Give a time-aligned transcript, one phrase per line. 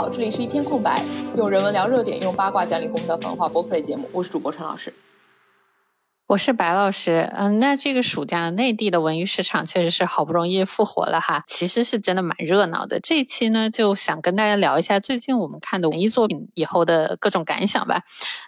[0.00, 0.98] 好，这里是一片空白，
[1.36, 4.08] 用人文聊热点，用八卦讲理工的文化播客类节目。
[4.12, 4.94] 我是主播陈老师，
[6.28, 7.30] 我是白老师。
[7.36, 12.98] 嗯，那这个暑假内地的文娱市场确实是好不容易复活了哈，其实是真的蛮热闹的。
[12.98, 18.04] 这一期呢，就想跟大家聊一下最近我们看的文艺作品以后的各种感想吧。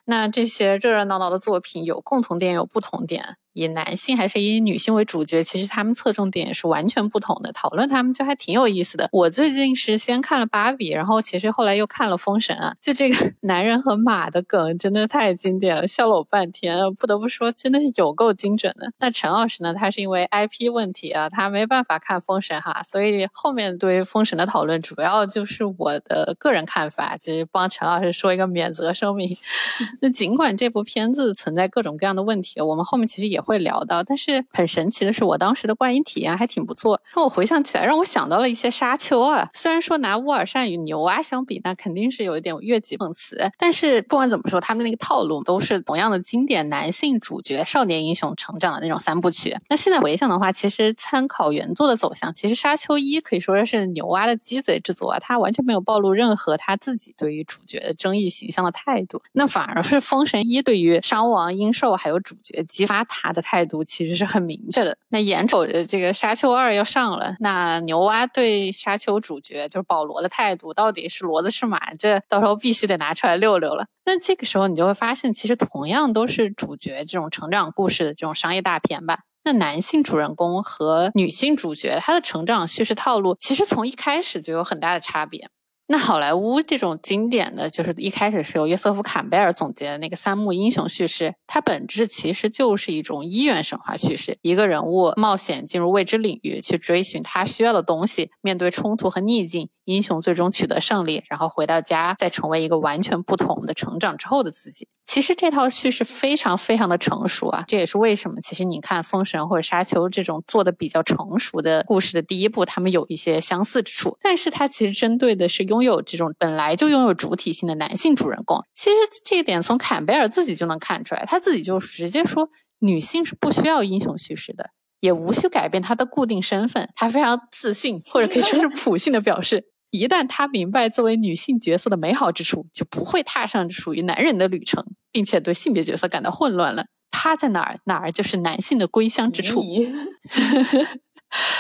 [0.07, 3.37] 那这些热热闹闹的作品有共同点，有不同点。
[3.55, 7.53] 以男性还是以女性为主角，其实他们侧重点也是完全不同的。
[7.53, 9.09] 讨论他们就还挺有意思的。
[9.13, 12.75] 我最近是先看了芭比，然后其实后来又看了封神啊。
[12.81, 16.77] 就这个 男人和马的梗真的太经典了，笑了我半天。
[16.95, 18.91] 不得不说，真的是有够精准的。
[18.99, 19.75] 那陈老师呢？
[19.75, 29.37] 他是因为 IP 问题啊，他没办法看封神哈，所以后面对封神的讨论主要就是我的个人看法，就是帮陈老师说一个免责声明。
[30.01, 33.42] 那尽管这部片子存在各种各样的问题，我们后面其实也。
[33.43, 37.01] 会聊到，但是很神奇的是，我当时的观影体验还挺不错。
[37.15, 39.49] 让我回想起来，让我想到了一些沙丘啊。
[39.53, 49.57] 虽然说拿乌尔善与牛蛙相比，那肯定是有一点越级碰瓷，但是不管怎么说，他们那个套路都是同样的经典，男性主角少年英雄成长的那种三部曲。
[49.69, 59.21] 那现在回想的话，其实参考原作的走向，其实沙丘一可以说是牛蛙的鸡贼之作啊，他完全没有暴露任何他自己对于主角的争议形象的态度。
[59.33, 63.32] 那反而是封神一对于商王殷寿还有主角激发他。
[63.33, 64.97] 的态度其实是很明确的。
[65.09, 71.95] 那眼瞅着这个沙丘二要上了，那牛蛙对沙丘主角就是保罗的态度到底是骡子是马？
[71.95, 73.87] 这到时候必须得拿出来溜溜了。
[74.05, 79.21] 那这个时候你就会发现，其实同样都是主角这种成长故事的这种商业大片吧。
[79.45, 85.49] 那男性主人公和女性主角他的成长叙事套路，其实从一开始就有很大的差别。
[85.89, 94.39] 那好莱坞这种经典的就是一开始是由约瑟夫·坎贝尔总结的那个三幕英雄叙事，它本质其实就是一种一元神话叙事。
[94.41, 104.89] 一个人物冒险进入未知领域，去追寻他需要的东西，面对冲突和逆境，英雄最终取得胜利，然后回到家，再成为一个完全不同的成长之后的自己。
[105.05, 118.65] 其实这套叙事非常非常的成熟啊，这也是为什么其实你看《封神》或者《沙丘》这种做的比较成熟的故事的第一部，他们有一些相似之处，但是它其实针对的是拥有这种本来就拥有主体性的男性主人公。
[118.75, 122.49] 其实这一点从坎贝尔自己就能看出来，他自己就直接说
[122.79, 124.71] 女性是不需要英雄叙事的，
[125.01, 126.89] 也无需改变她的固定身份。
[126.95, 129.72] 他非常自信，或者可以说是普信的表示。
[129.93, 136.87] 一旦她明白作为女性角色的美好之处，就不会踏上属于男人的旅程，并且对性别角色感到混乱了。
[137.11, 139.63] 她在哪儿，哪儿就是男性的归乡之处。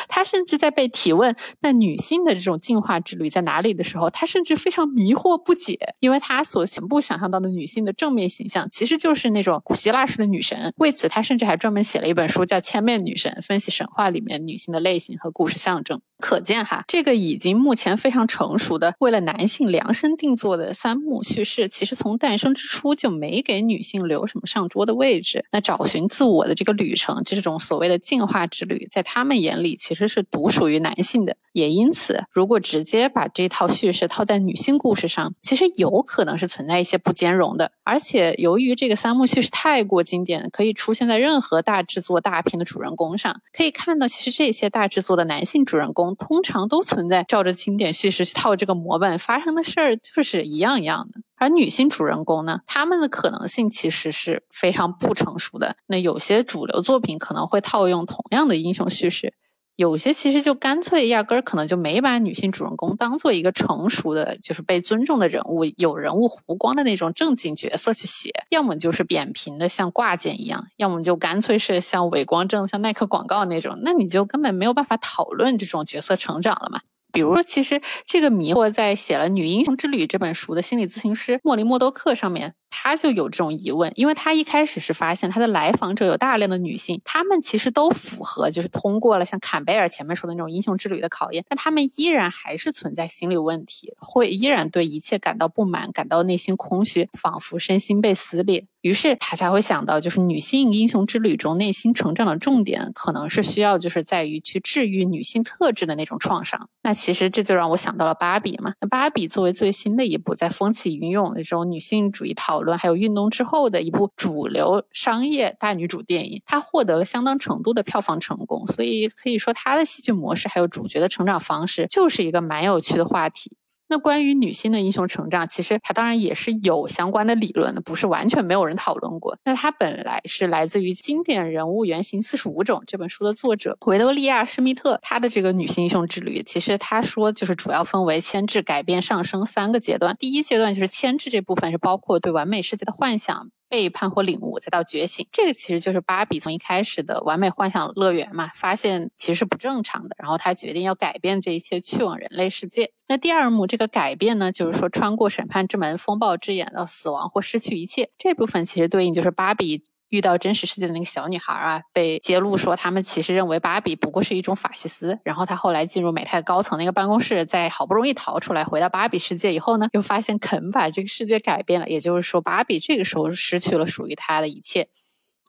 [0.08, 10.72] 他甚至在被提问那女性的这种进化之旅在哪里的时候，他甚至非常迷惑不解，因为他所全部想象到的女性的正面形象，其实就是那种古希腊式的女神。
[10.76, 16.00] 为此，他甚至还专门写了一本书叫《千面女神》，分析神话里面女性的类型和故事象征。
[16.18, 25.44] 可见哈，这个已经目前非常成熟的为了男性量身定做的三幕叙事，其实从诞生之初就没给女性留什么上桌的位置。
[25.50, 31.36] 那找寻自我的这个旅程，这种所谓的进化之旅，在他们眼里其实是独属于男性的。
[31.52, 37.72] 也因此，如果直接把这套叙事套在女性故事上，其实有可能是存在一些不兼容的。
[37.84, 43.42] 而且，由于这个三幕叙事太过经典，可以出现在任何大制作大片的主人公上。
[43.52, 51.20] 可以看到，其实这些大制作的男性主人公通常都存在照着经典叙事去套这个模板发生的事儿，就是一样一样的。
[51.36, 55.76] 而女性主人公呢，他们的可能性其实是非常不成熟的。
[55.86, 59.34] 那有些主流作品可能会套用同样的英雄叙事。
[59.76, 76.80] 有些其实就干脆压根儿可能就没把女性主人公当做一个成熟的，就是被尊重的人物，有人物弧光的那种正经角色去写，要么就是扁平的像挂件一样，要么就干脆是像伪光正、像耐克广告那种，那你就根本没有办法讨论这种角色成长了嘛。
[77.10, 82.54] 比如说，其实这个迷惑在写了《女英雄之旅》这本书的心理咨询师莫林·莫多克上面。
[82.72, 98.66] 他就有这种疑问，因为他一开始是发现他的来访者有大量的女性，她们其实都符合，就是通过了像坎贝尔前面说的那种英雄之旅的考验，但她们依然还是存在心理问题，会依然对一切感到不满，感到内心空虚，仿佛身心被撕裂。
[98.80, 106.68] 于是他才会想到，就是女性英雄之旅中内心成长的重点，可能是需要就是在于去治愈女性特质的那种创伤。
[106.82, 108.72] 那其实这就让我想到了芭比嘛。
[108.80, 123.56] 那芭比作为最新的一部在风起云涌的这种女性主义讨论还有运动之后的一部主流商业大女主电影，它获得了相当程度的票房成功，所以可以说它的戏剧模式还有主角的成长方式就是一个蛮有趣的话题。
[123.92, 129.36] 那关于女性的英雄成长，其实它当然也是有相关的理论的，不是完全没有人讨论过。
[129.44, 140.16] 那它本来是来自于《经典人物原型四十五种》这本书的作者维多利亚·施密特，她的这个女性英雄之旅，其实她说就是主要分为牵制、改变、上升三个阶段。
[140.18, 143.50] 第一阶段就是牵制这部分，是包括对完美世界的幻想。
[143.72, 152.92] 背叛或领悟，再到觉醒，这个其实就是芭比从一开始的完美幻想乐园嘛，发现其实是不正常的，然后她决定要改变这一切，去往人类世界。
[153.08, 159.84] 那第二幕这个改变呢，就是说穿过审判之门，风暴之眼到死亡或失去一切，这部分其实对应就是芭比。
[160.12, 165.18] 遇到真实世界的那个小女孩啊，被揭露说他们其实认为芭比不过是一种法西斯。
[165.24, 171.88] 然后她后来进入美泰高层那个办公室，在好不容易逃出来回到芭比世界以后呢，又发现肯把这个世界改变了。
[171.88, 174.86] 也就是说，芭比这个时候失去了属于她的一切。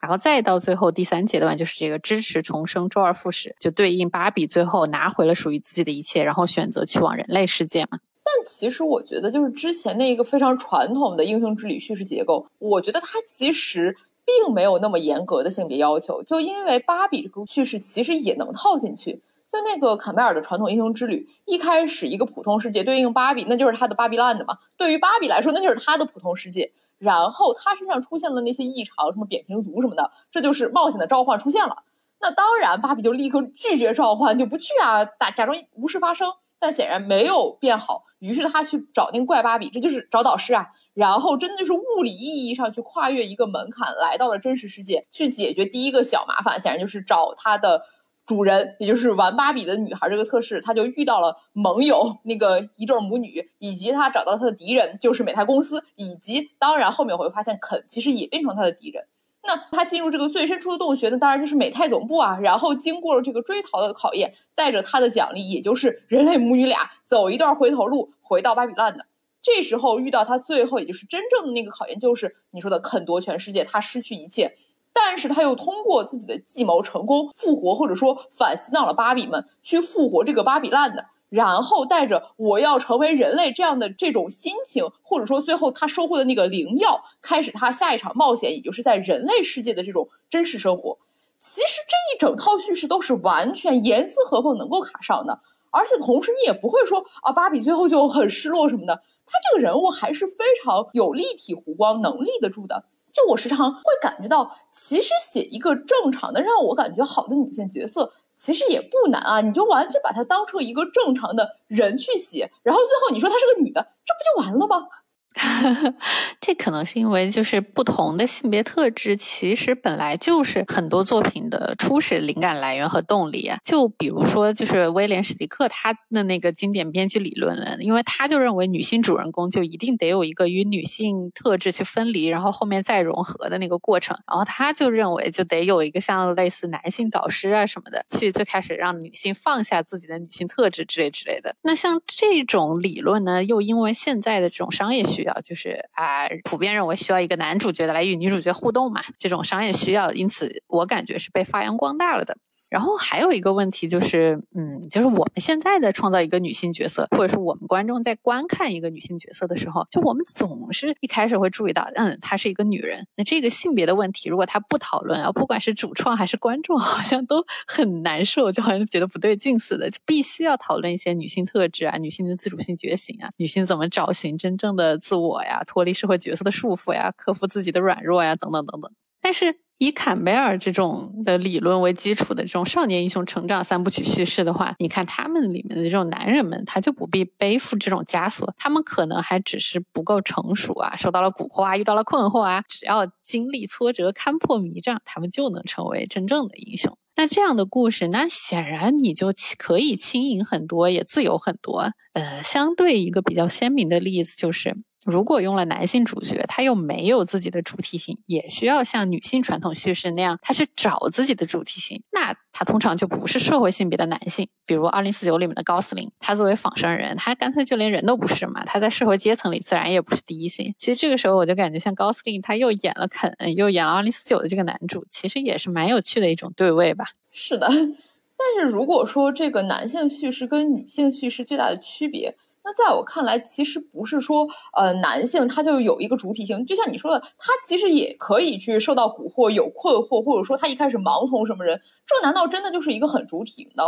[0.00, 7.98] 然后再到最后第三阶段，就是这个支持重生，周而复始，就对应芭比最后拿回了属于自己的一切，然后选择去往人类世界嘛。
[8.24, 13.94] 但其实我觉得，就是之前那一个非常传统的英雄之旅叙事结构，我觉得它其实。
[14.24, 19.22] 并没有那么严格的性别要求，就因为芭比这个叙事其实也能套进去。
[19.46, 24.58] 就那个坎贝尔的传统英雄之旅，一开始一个普通世界对应芭比，那就是他的芭比 land 嘛。
[24.76, 26.72] 对于芭比来说，那就是他的普通世界。
[26.98, 31.84] 然后他身上出现了那些异常，什么扁平足什么的，这就是冒险的召唤出现了。
[32.20, 36.32] 那当然，芭比就立刻拒绝召唤，就不去啊，打假装无事发生。
[36.58, 40.68] 但显然没有变好，于是他去找那个怪芭比，这就是找导师啊。
[40.94, 47.82] 然后真的就是物理意义上去跨越一个门槛，来到了真实世界，去解决第一个小麻烦，显然就是找他的
[48.24, 59.04] 主人，也就是玩芭比的女孩这个测试，他就遇到了盟友那个一对母女，以及他找到他的敌人就是美泰公司，以及当然后面我会发现肯其实也变成他的敌人。
[59.46, 62.38] 那他进入这个最深处的洞穴，那当然就是美泰总部啊。
[62.40, 69.04] 然后经过了这个追逃的考验，带着他的奖励，也就是人类母女俩走一段回头路，回到巴比伦的。
[69.44, 74.54] 这时候遇到他最后，也就是真正的那个考验，就是你说的肯夺全世界，他失去一切，
[74.92, 81.04] 但是他又通过自己的计谋成功复活，或者说反洗脑了芭比们，去复活这个芭比烂的。
[81.30, 90.96] 然后带着我要成为人类这样的这种心情，或者说最后他收获的那个灵药，开始他下一场冒险，也就是在人类世界的这种真实生活。
[91.40, 95.40] 其实这一整套叙事都是完全严丝合缝能够卡上的，
[95.74, 98.94] 而且同时你也不会说啊，芭比最后就很失落什么的，
[99.26, 102.84] 她这个人物还是非常有立体弧光能立得住的。
[103.12, 108.12] 就我时常会感觉到，其实写一个正常的让我感觉好的女性角色。
[108.36, 114.88] 其实也不难啊，你就完全把她当成一个正常的人去写，然后最后你说她是个女的，这不就完了吗？
[116.40, 123.58] 这可能是因为，就是不同的性别特质，其实本来就是很多作品的初始灵感来源和动力啊。
[123.64, 134.16] 就比如说，就是威廉史迪克他的那个经典编辑理论了，因为他就认为女性主人公就一定得有一个与女性特质去分离，然后后面再融合的那个过程。
[134.28, 141.56] 然后他就认为，就得有一个像类似男性导师啊什么的，去最开始让女性放下自己的女性特质之类之类的。
[141.62, 152.36] 那像这种理论呢，又因为现在的这种商业需需要就是啊，普遍认为需要一个男主角的来与女主角互动嘛，这种商业需要，因此我感觉是被发扬光大了的。
[152.68, 163.06] 然后还有一个问题就是，嗯，就是我们现在在创造一个女性角色，或者是我们观众在观看一个女性角色的时候，就我们总是一开始会注意到，嗯，她是一个女人。
[163.16, 169.88] 那这个性别的问题，如果她不讨论啊，不管是主创还是观众，好像都很难受，就好像觉得不对劲似的。
[169.88, 178.90] 就必须要讨论一些女性特质啊，女性的自主性觉醒啊，女性怎么找寻真正的自我呀，脱离社会角色的束缚呀，克服自己的软弱呀，等等等等。
[179.24, 179.56] 但是。
[179.78, 196.96] 以坎贝尔这种的理论为基础的这种少年英雄成长三部曲叙事的话，你看他们里面的这种男人们，他就不必背负这种枷锁，他们可能还只是不够成熟啊，受到了蛊惑啊，遇到了困惑啊，只要经历挫折，看破迷障，他们就能成为真正的英雄。
[197.16, 201.92] 那这样的故事，那显然你就可以轻盈很多，也自由很多。
[202.12, 204.76] 呃，相对一个比较鲜明的例子就是。
[205.04, 214.48] 如果用了男性主角，他又没有自己的主题性，也需要像女性传统叙事那样，他去找自己的主题性，那他通常就不是社会性别的男性。
[214.66, 220.74] 比如《二零四九》里面的高斯林，他作为仿生人，他干脆就连人都不是嘛，他在社会阶层里自然也不是第一性。
[220.78, 227.04] 其实这个时候我就感觉，像高斯林，他又演了肯，又演了《二零四九》的这个男主，其实也是蛮有趣的一种对位吧。
[227.30, 232.36] 是的， 但是如果说这个男性叙事跟女性叙事最大的区别。
[232.64, 243.84] 那在我看来，其实不是说，呃，男性他就有一个主体性，就像你说的，他其实也可以去受到蛊惑、有困惑，或者说他一开始盲从什么人，这难道真的就是一个很主体呢？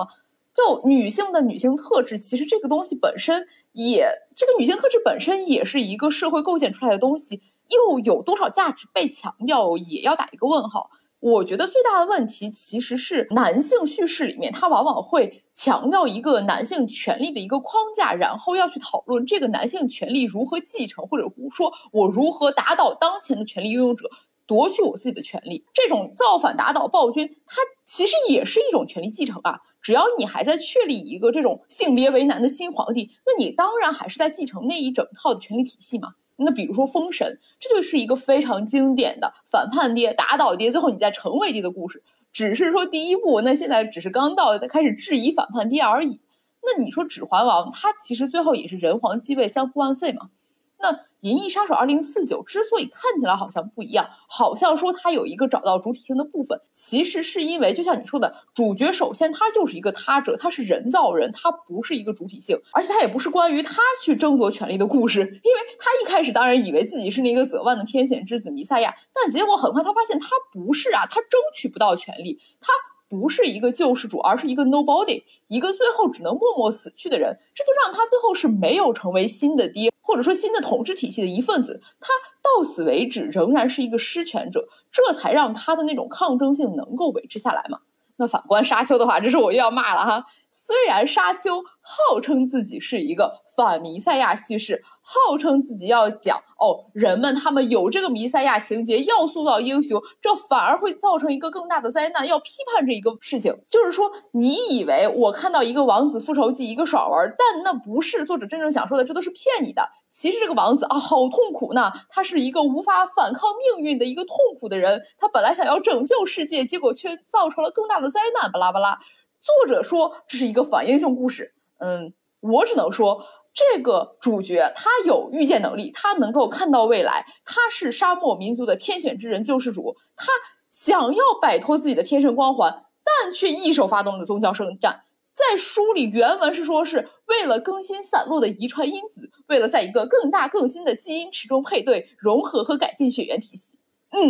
[0.54, 10.90] 就女性的女性特质，其实这个东西本身也这个女性特质本身也是一个社会构建出来的东西，又有多少价值被强调，也要打一个问号。
[11.18, 24.08] 我觉得最大的问题其实是男性叙事里面，他往往会强调一个男性权利的一个框架，然后要去讨论这个男性权利如何继承，或者说我如何打倒当前的权力拥有者，
[24.46, 25.64] 夺取我自己的权利。
[25.72, 29.58] 这种造反打倒暴君，它其实也是一种权力继承啊。
[29.82, 36.10] 只要你还在确立一个这种性别为难的新皇帝，那你当然还是在继承那一整套的权力体系嘛。
[36.36, 42.02] 那比如说《封神》，这就是一个非常经典的反叛爹打倒爹，最后你再成为爹的故事。
[42.32, 46.20] 只是说第一步，那现在只是刚到开始质疑反叛爹而已。
[46.62, 50.30] 那你说《指环王》，他其实最后也是人皇继位，三呼万岁嘛？
[50.78, 50.92] 那。
[51.28, 72.72] 《银翼杀手二零四九》之所以看起来好像不一样，好像说它有一个找到主体性的部分，其实是因为就像你说的，主角首先他就是一个他者，他是人造人，他不是一个主体性，而且他也不是关于他去争夺权力的故事，因为他一开始当然以为自己是那个泽万的天选之子弥赛亚，但结果很快他发现他不是啊，他争取不到权力，他。
[73.08, 77.38] 不是一个救世主，而是一个 nobody，一个最后只能默默死去的人。
[77.54, 81.80] 这就让他最后是没有成为新的爹，或者说新的统治体系的一份子。
[82.00, 82.08] 他
[82.42, 87.80] 到此为止仍然是一个失权者，这才让他的那种抗争性能够维持下来嘛。
[88.18, 90.26] 那反观沙丘的话，这是我又要骂了哈。
[90.50, 93.46] 虽然沙丘号称自己是一个。
[93.56, 102.26] 反弥赛亚叙事，号称自己要讲哦，人们他们有这个弥赛亚情节，要塑造英雄，这反而会造成一个更大的灾难。
[102.26, 109.88] 要批判这一个事情，就是说，你以为我看到一个王子复仇记，一个爽文，但那不是作者真正想说的，这都是骗你的。
[110.10, 118.52] 其实这个王子啊，好痛苦呢，他是一个无法反抗命运的一个痛苦的人，他本来想要拯救世界，结果却造成了更大的灾难。
[118.52, 118.98] 巴拉巴拉，
[119.40, 123.26] 作者说这是一个反英雄故事，嗯，我只能说。
[123.58, 129.96] 这个主角他有预见能力，他能够看到未来，他是沙漠民族的天选之人、救世主。
[130.14, 130.30] 他
[130.70, 135.04] 想要摆脱自己的天神光环，但却一手发动了宗教圣战。
[135.32, 143.78] 在书里原文是说，是为了更新散落的遗传因子，为了在一个更大更新的基因池中配对、融合和改进血缘体系。
[144.10, 144.20] 嗯，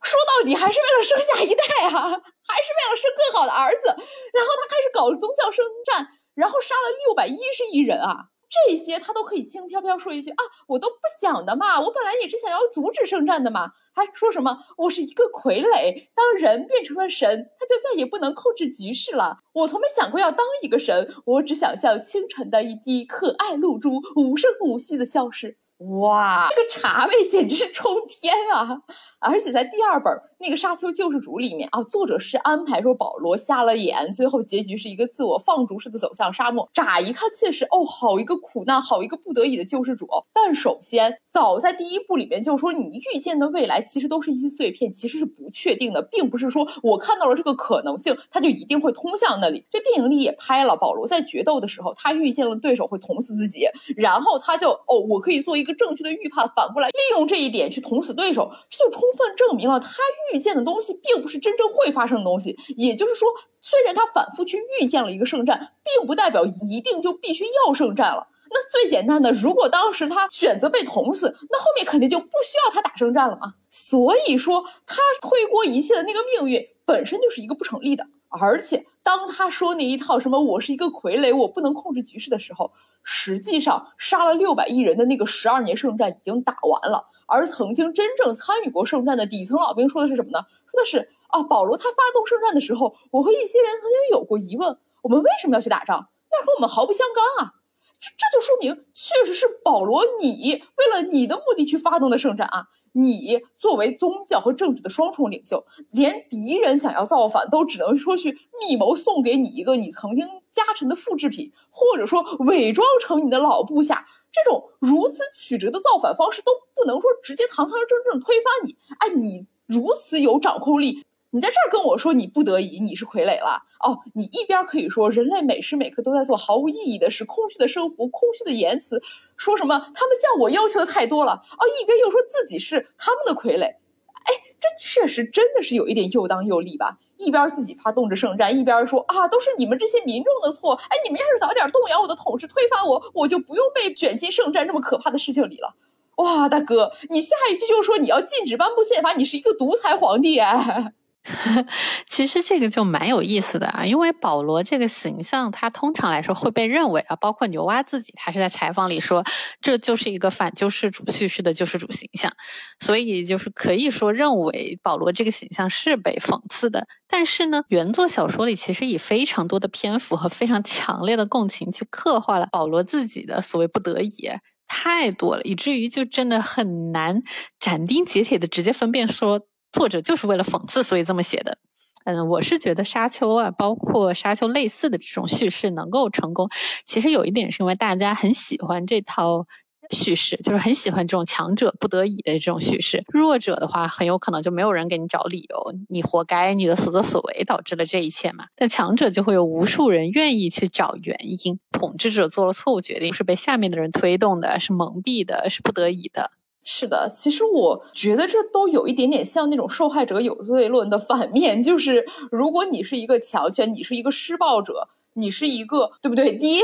[0.00, 3.88] 说到底还是为了生下一代啊，还是为了生更好的儿子。
[3.88, 8.28] 然后他开始搞宗教圣战，然后杀了六百一十亿人啊。
[8.48, 19.40] 这些他都可以轻飘飘说一句啊，我都不想的嘛，我本来也是想要阻止圣战的嘛，还说什么我是一个傀儡，当人变成了神，他就再也不能控制局势了。
[19.52, 25.58] 我从没想过要当一个神，我只想像清晨的一滴可爱露珠，无声无息的消失。
[25.78, 28.80] 哇，这个茶味简直是冲天啊！
[29.18, 36.66] 而且在第二本那个《沙丘救世主》里面啊，作者是安排说保罗瞎了眼，最后结局是一个自我放逐式的走向沙漠。
[36.72, 40.08] 乍一看确实哦，好一个苦难，好一个不得已的救世主。
[40.32, 49.66] 但首先，早在第一部里面就说，你预见的未来其实都是一些碎片，其实是不确定的，并不是说我看到了这个可能性，它就一定会通向那里。
[49.70, 55.65] 就电影里也拍了，保罗在决斗的时候，他预见了对手会捅死自己，然后他就哦，我可以做一。
[55.66, 59.96] 一个正确的预判，反过来利用这一点去捅死对手，这就充分证明了他
[60.32, 62.56] 预见的东西并不是真正会发生的东西。
[62.76, 63.28] 也就是说，
[63.60, 68.28] 虽然他反复去预见了一个圣战，并不代表一定就必须要圣战了。
[68.48, 73.54] 那最简单的，如果当时他选择被捅死，那后面肯定就不需要他打圣战了嘛。
[73.68, 78.06] 所以说，他推锅一切的那个命运本身就是一个不成立的。
[78.40, 87.06] 而且，当他说那一套什么“我是一个傀儡，我不能控制局势”的时候，实际上杀了六百亿人的那个十二年圣战已经打完了。
[87.26, 90.44] 而曾经真正参与过圣战的底层老兵说的是什么呢？
[90.70, 96.08] 说的是啊，保罗他发动圣战的时候，我和一些人曾经有过疑问：我们为什么要去打仗？
[96.30, 97.52] 那和我们毫不相干啊！
[97.98, 102.66] 这这就说明，确实是保罗你为了你的目的去发动的圣战啊。
[102.96, 118.76] 你作为宗教和政治的双重领袖，连敌人想要造反都只能说去密谋送给你一个你曾经家臣的复制品，或者说伪装成你的老部下，这种如此曲折的造反方式都不能说直接堂堂正正推翻你。
[118.98, 121.04] 哎，你如此有掌控力。
[121.36, 124.00] 你在这儿跟我说你不得已，你是傀儡了哦。
[124.14, 129.02] 你一边可以说人类每时每刻都在做毫无意义的事，空虚的生活，空虚的言辞，
[129.36, 136.96] 说什么他们向我要求的太多了哦，一边又说自己是他们的傀儡，哎，这确实真的是有一点又当又立吧？
[137.18, 140.72] 一边自己发动着圣战，一边说啊，都是你们这些民众的错。
[140.88, 145.74] 哎，你们要是早点动摇我的统治，推翻我，我就不用被卷进圣战这么可怕的事情里了。
[146.16, 150.94] 哇，大哥，你下一句就说你要禁止颁布宪法，你是一个独裁皇帝哎。
[152.06, 159.24] 其实这个就蛮有意思的啊，因为保罗这个形象，他通常来说会被认为啊，包括牛蛙自己，他是在采访里说，
[159.60, 162.32] 这就是一个反救世主叙事的救世主形象，
[162.78, 166.86] 所以就是可以说认为保罗这个形象是被讽刺的。
[167.08, 174.30] 但是呢，原作小说里其实以非常多的篇幅和非常强烈的共情去刻画了保罗自己的所谓不得已。
[174.68, 177.22] 太多了，以至于就真的很难
[177.60, 179.40] 斩钉截铁的直接分辨说
[179.76, 181.58] 作者就是为了讽刺所以这么写的。
[182.04, 186.48] 嗯，我是觉得沙丘啊，包括沙丘类似的这种叙事能够成功，
[186.84, 189.46] 其实有一点是因为大家很喜欢这套。
[189.90, 198.46] 叙事就是很喜欢这种强者不得已的这种叙事，弱者的话很有可能就没有人给你找理由，你活该，你的所作所为导致了这一切嘛。
[198.56, 206.32] 但强者就会有无数人愿意去找原因，统治者做了错误决定，是被下面的人推动的，是蒙蔽的，是不得已的。
[206.68, 214.88] 是的，其实我觉得这都有一点点像那种受害者有罪论的反面，就是如果你是一个强权，你是一个施暴者。
[215.18, 216.60] 你是一个对不对爹？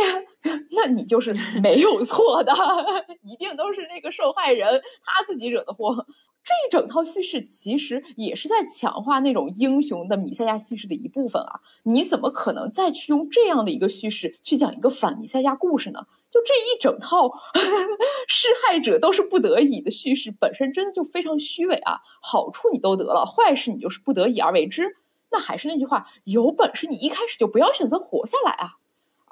[0.73, 2.53] 那你就是没有错的，
[3.25, 6.07] 一定都是那个受害人他自己惹的祸。
[6.45, 11.61] 这一整套叙事其实也是在强化那种英雄的弥赛亚叙事的一部分啊！
[11.85, 16.01] 你怎么可能再去用这样的一个叙事去讲一个反弥赛亚故事呢？
[16.33, 17.31] 就这一整套
[18.27, 22.01] 施害者都是不得已的叙事本身真的就非常虚伪啊！
[22.23, 24.97] 好处你都得了，坏事你就是不得已而为之。
[25.31, 28.79] 那还是那句话，有本事你一开始就不要选择活下来啊！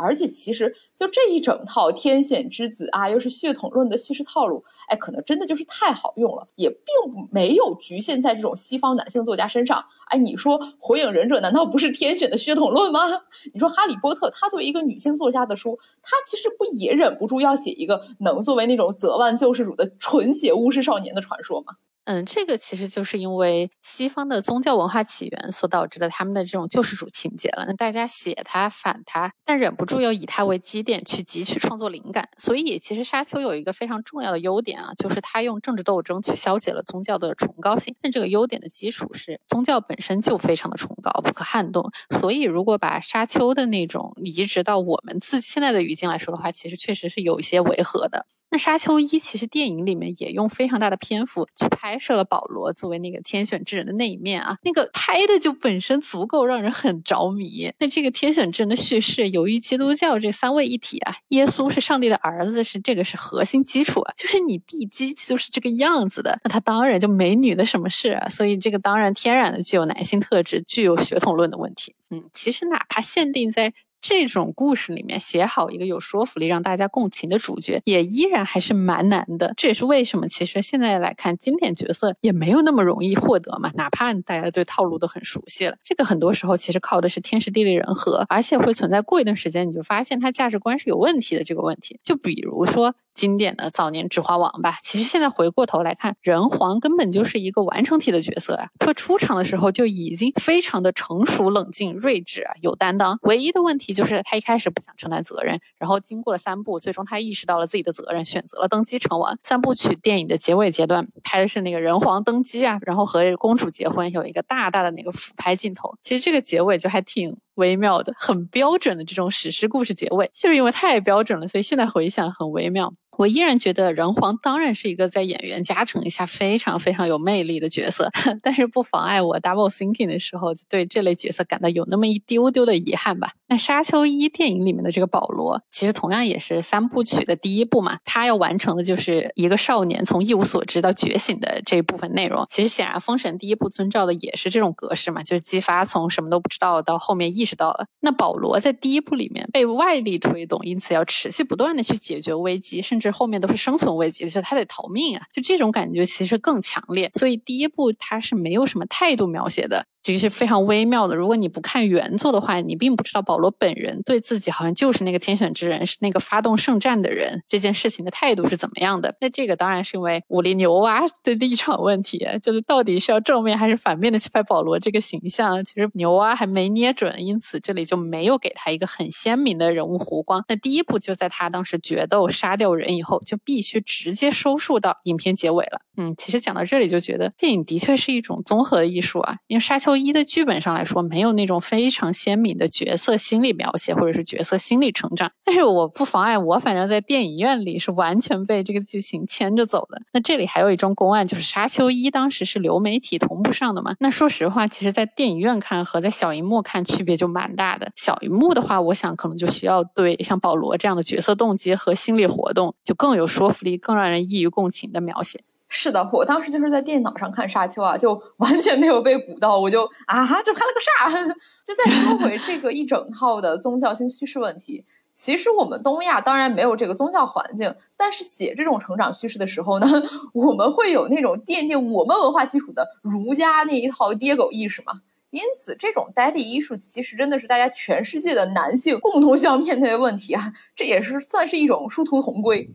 [0.01, 9.85] 而且其实就这一整套天选之子啊，又是血统论的叙事套路，哎，可能真的就是太好用了，也并没有局限在这种西方男性作家身上。
[10.07, 13.01] 哎，你说《火影忍者》难道不是天选的血统论吗？
[13.53, 21.75] 你说《哈利波特》他作为一个女性作家的书，他其实不也忍不住要写一个能作为那种泽万救世主的纯血巫师少年的传说吗？
[22.11, 27.65] 嗯，这个其实就是因为西方的宗教文化起源所导致的他们的这种救世主情节了。
[27.69, 32.29] 那大家写他反他，但忍不住要以他为基点去汲取创作灵感。
[32.37, 37.95] 所以其实沙丘有一个非常重要的优点啊，就是他用政治斗争去消解了宗教的崇高性。
[38.03, 41.93] 但这个优点的基础是宗教本身就非常的崇高，不可撼动。
[42.19, 48.27] 所以如果把沙丘的那种移植到我们自现在的语境来说的话，其实确实是有一些违和的。
[48.51, 57.73] 那《沙丘一》其实电影里面也用非常大的篇幅去拍摄了保罗作为那个天选之人的那一面啊，那个拍的就本身足够让人很着迷。
[57.79, 71.95] 那这个天选之人的叙事，由于基督教这三位一体啊，耶稣是上帝的儿子，是这个是核心基础啊，就是你地基就是这个样子的，那他当然就没女的什么事啊，所以这个当然天然的具有男性特质，具有血统论的问题。
[72.11, 73.73] 嗯，其实哪怕限定在。
[74.11, 79.55] 这种故事里面写好一个有说服力、让大家共情的主角，也依然还是蛮难的。
[79.57, 83.71] 这也是为什么其实现在来看，经典角色也没有那么容易获得嘛。
[83.77, 92.01] 哪怕大家对套路都很熟悉了，这个很多时候其实靠的是天时地利人和，而且会存在过一段时间你就发现他价值观是有问题的这个问题。
[92.03, 92.97] 就比如说。
[93.21, 98.69] 经典的早年《指环王》吧，其实现在回过头来看，人皇根本就是一个完成体的角色啊。
[98.79, 103.19] 他出场的时候就已经非常的成熟、冷静、睿智啊，有担当。
[103.25, 109.39] 唯一的问题就是他一开始不想承担责任，然后经过了三部，最终他意识到了自己的责任，选择了登基成王。
[109.43, 115.95] 三部曲电影的结尾阶段拍的是那个人皇登基啊，然后和公主结婚，有一个大大的那个俯拍镜头。
[116.03, 122.95] 其实这个结尾就还挺微妙的，很标准的这种史诗故事结尾，就是因为太标准了，所以现在回想很微妙。
[123.17, 128.11] 我依然觉得人皇当然是一个在演员加成一下非常非常有魅力的角色，
[128.43, 133.33] 但是不妨碍我 double thinking 的时候对这类角色感到有那么一丢丢的遗憾吧。
[133.49, 142.47] 那《沙丘一》电影里面的这个保罗，其实同样也是三部曲的第一部嘛，他要完成的就是一个少年从一无所知到觉醒的这一部分内容。
[142.49, 147.87] 其实显然，《封神》第一部遵照的也是这种格式嘛，就是激发从什么都不知道到后面意识到了。
[148.01, 153.00] 那保罗在第一部里面被外力推动，因此要持续不断的去解决危机，甚至。
[153.01, 155.25] 这后面都是生存危机，就他得逃命啊！
[155.33, 159.87] 就这种感觉其实更强烈，所以第一部他是没有什么态度描写的。
[160.03, 161.15] 其实是非常微妙的。
[161.15, 167.43] 如果你不看原作的话，你并不知道保罗本人对自己好像就是那个天选之人，是那个发动圣战的人。
[167.47, 169.15] 这件事情的态度是怎么样的？
[169.21, 175.63] 那这个当然是因为武力牛蛙的立场问题，就是到底是要正面还是反面的去拍保罗这个形象。
[175.65, 180.43] 其实牛蛙还没捏准，因此这里就没有给他一个很鲜明的人物弧光。
[180.49, 185.83] 那第一部就在他当时决斗杀掉人以后，就必须直接收束到影片结尾了。
[185.99, 189.90] 嗯，其实讲到这里就觉得电影的确是一种综合艺术啊，因为沙丘。
[189.91, 195.33] 丘一的剧本上来说，没有那种非常鲜明的角色心理描写或者是角色心理成长。
[195.45, 200.01] 但是我不妨碍我，反正在电影院里是完全被这个剧情牵着走的。
[200.13, 203.97] 那这里还有一桩公案，就是沙丘一当时是流媒体同步上的嘛？
[203.99, 207.91] 那说实话，其实在电影院看和在小荧幕看区别就蛮大的。
[207.97, 215.41] 小荧幕的话，我想可能就需要对像保罗这样的角色动机和心理活动就更有说服力、更让人易于共情的描写。
[215.73, 221.35] 是的，我当时就是在电脑上看《沙丘》啊，就完全没有被鼓到，我就啊，这拍了个啥？
[221.65, 229.87] 就再说回这个一整套的宗教性叙事问题，其实我们东亚当然没有这个宗教环境，但是写这种成长叙事的时候呢，
[230.35, 235.01] 我们会有那种奠定我们文化基础的儒家那一套爹狗意识嘛。
[235.31, 242.69] 因此，这种 daddy 艺术其实真的是大家全世界的男性共同需要面对的问题啊，这也是算是一种殊途同归。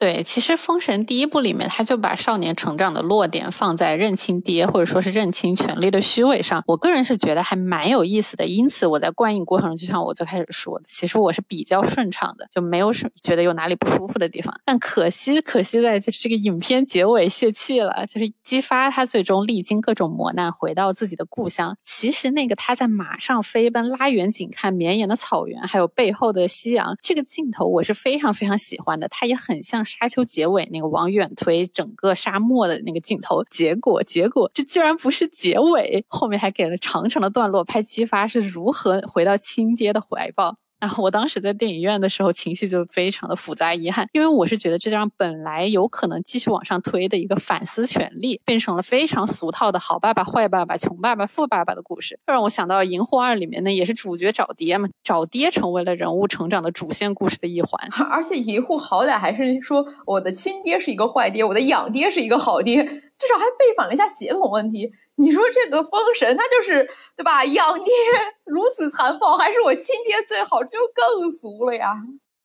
[0.00, 6.64] 对，其实《封神》第一部里面，他就把少年成长的落点放在认清爹，或者说是认清权力的虚伪上。
[6.66, 8.46] 我个人是觉得还蛮有意思的。
[8.46, 14.58] 因此，我在观影过程中，就像我最开始说的，其实我是比较顺畅的，就没有什觉得有哪里不舒服的地方。
[14.64, 21.76] 但可惜，可惜在就是这个影片结尾泄气了，就是姬发他最终历经各种磨难回到自己的故乡。
[21.82, 29.06] 其实那个他在马上飞奔，拉远景看绵延的草原，还有背后的夕阳，这个镜头我是非常非常喜欢的。
[29.06, 29.84] 它也很像。
[29.90, 40.56] 沙丘结尾那个往远推整个沙漠的那个镜头，结果结果这居然不是结尾，后面还给了长长的段落，拍姬发是如何回到亲爹的怀抱。
[40.80, 57.70] 然后我当时在电影院的时候，情绪就非常的复杂遗憾，因为我是觉得这张本来有可能继续往上推的一个反思权利，变成了非常俗套的好爸爸、坏爸爸、穷爸爸、富爸爸的故事，让我想到《银护二》里面呢，也是主角找爹嘛，找爹成为了人物成长的主线故事的一环。
[58.10, 64.90] 而且银护好歹还是说我的亲爹是一个坏爹，我的养爹是一个好爹，至少还背反了一下血统问题。
[65.20, 67.44] 你说这个封神，他就是对吧？
[67.44, 67.92] 养爹
[68.46, 71.92] 如此残暴，还是我亲爹最好，就更俗了呀。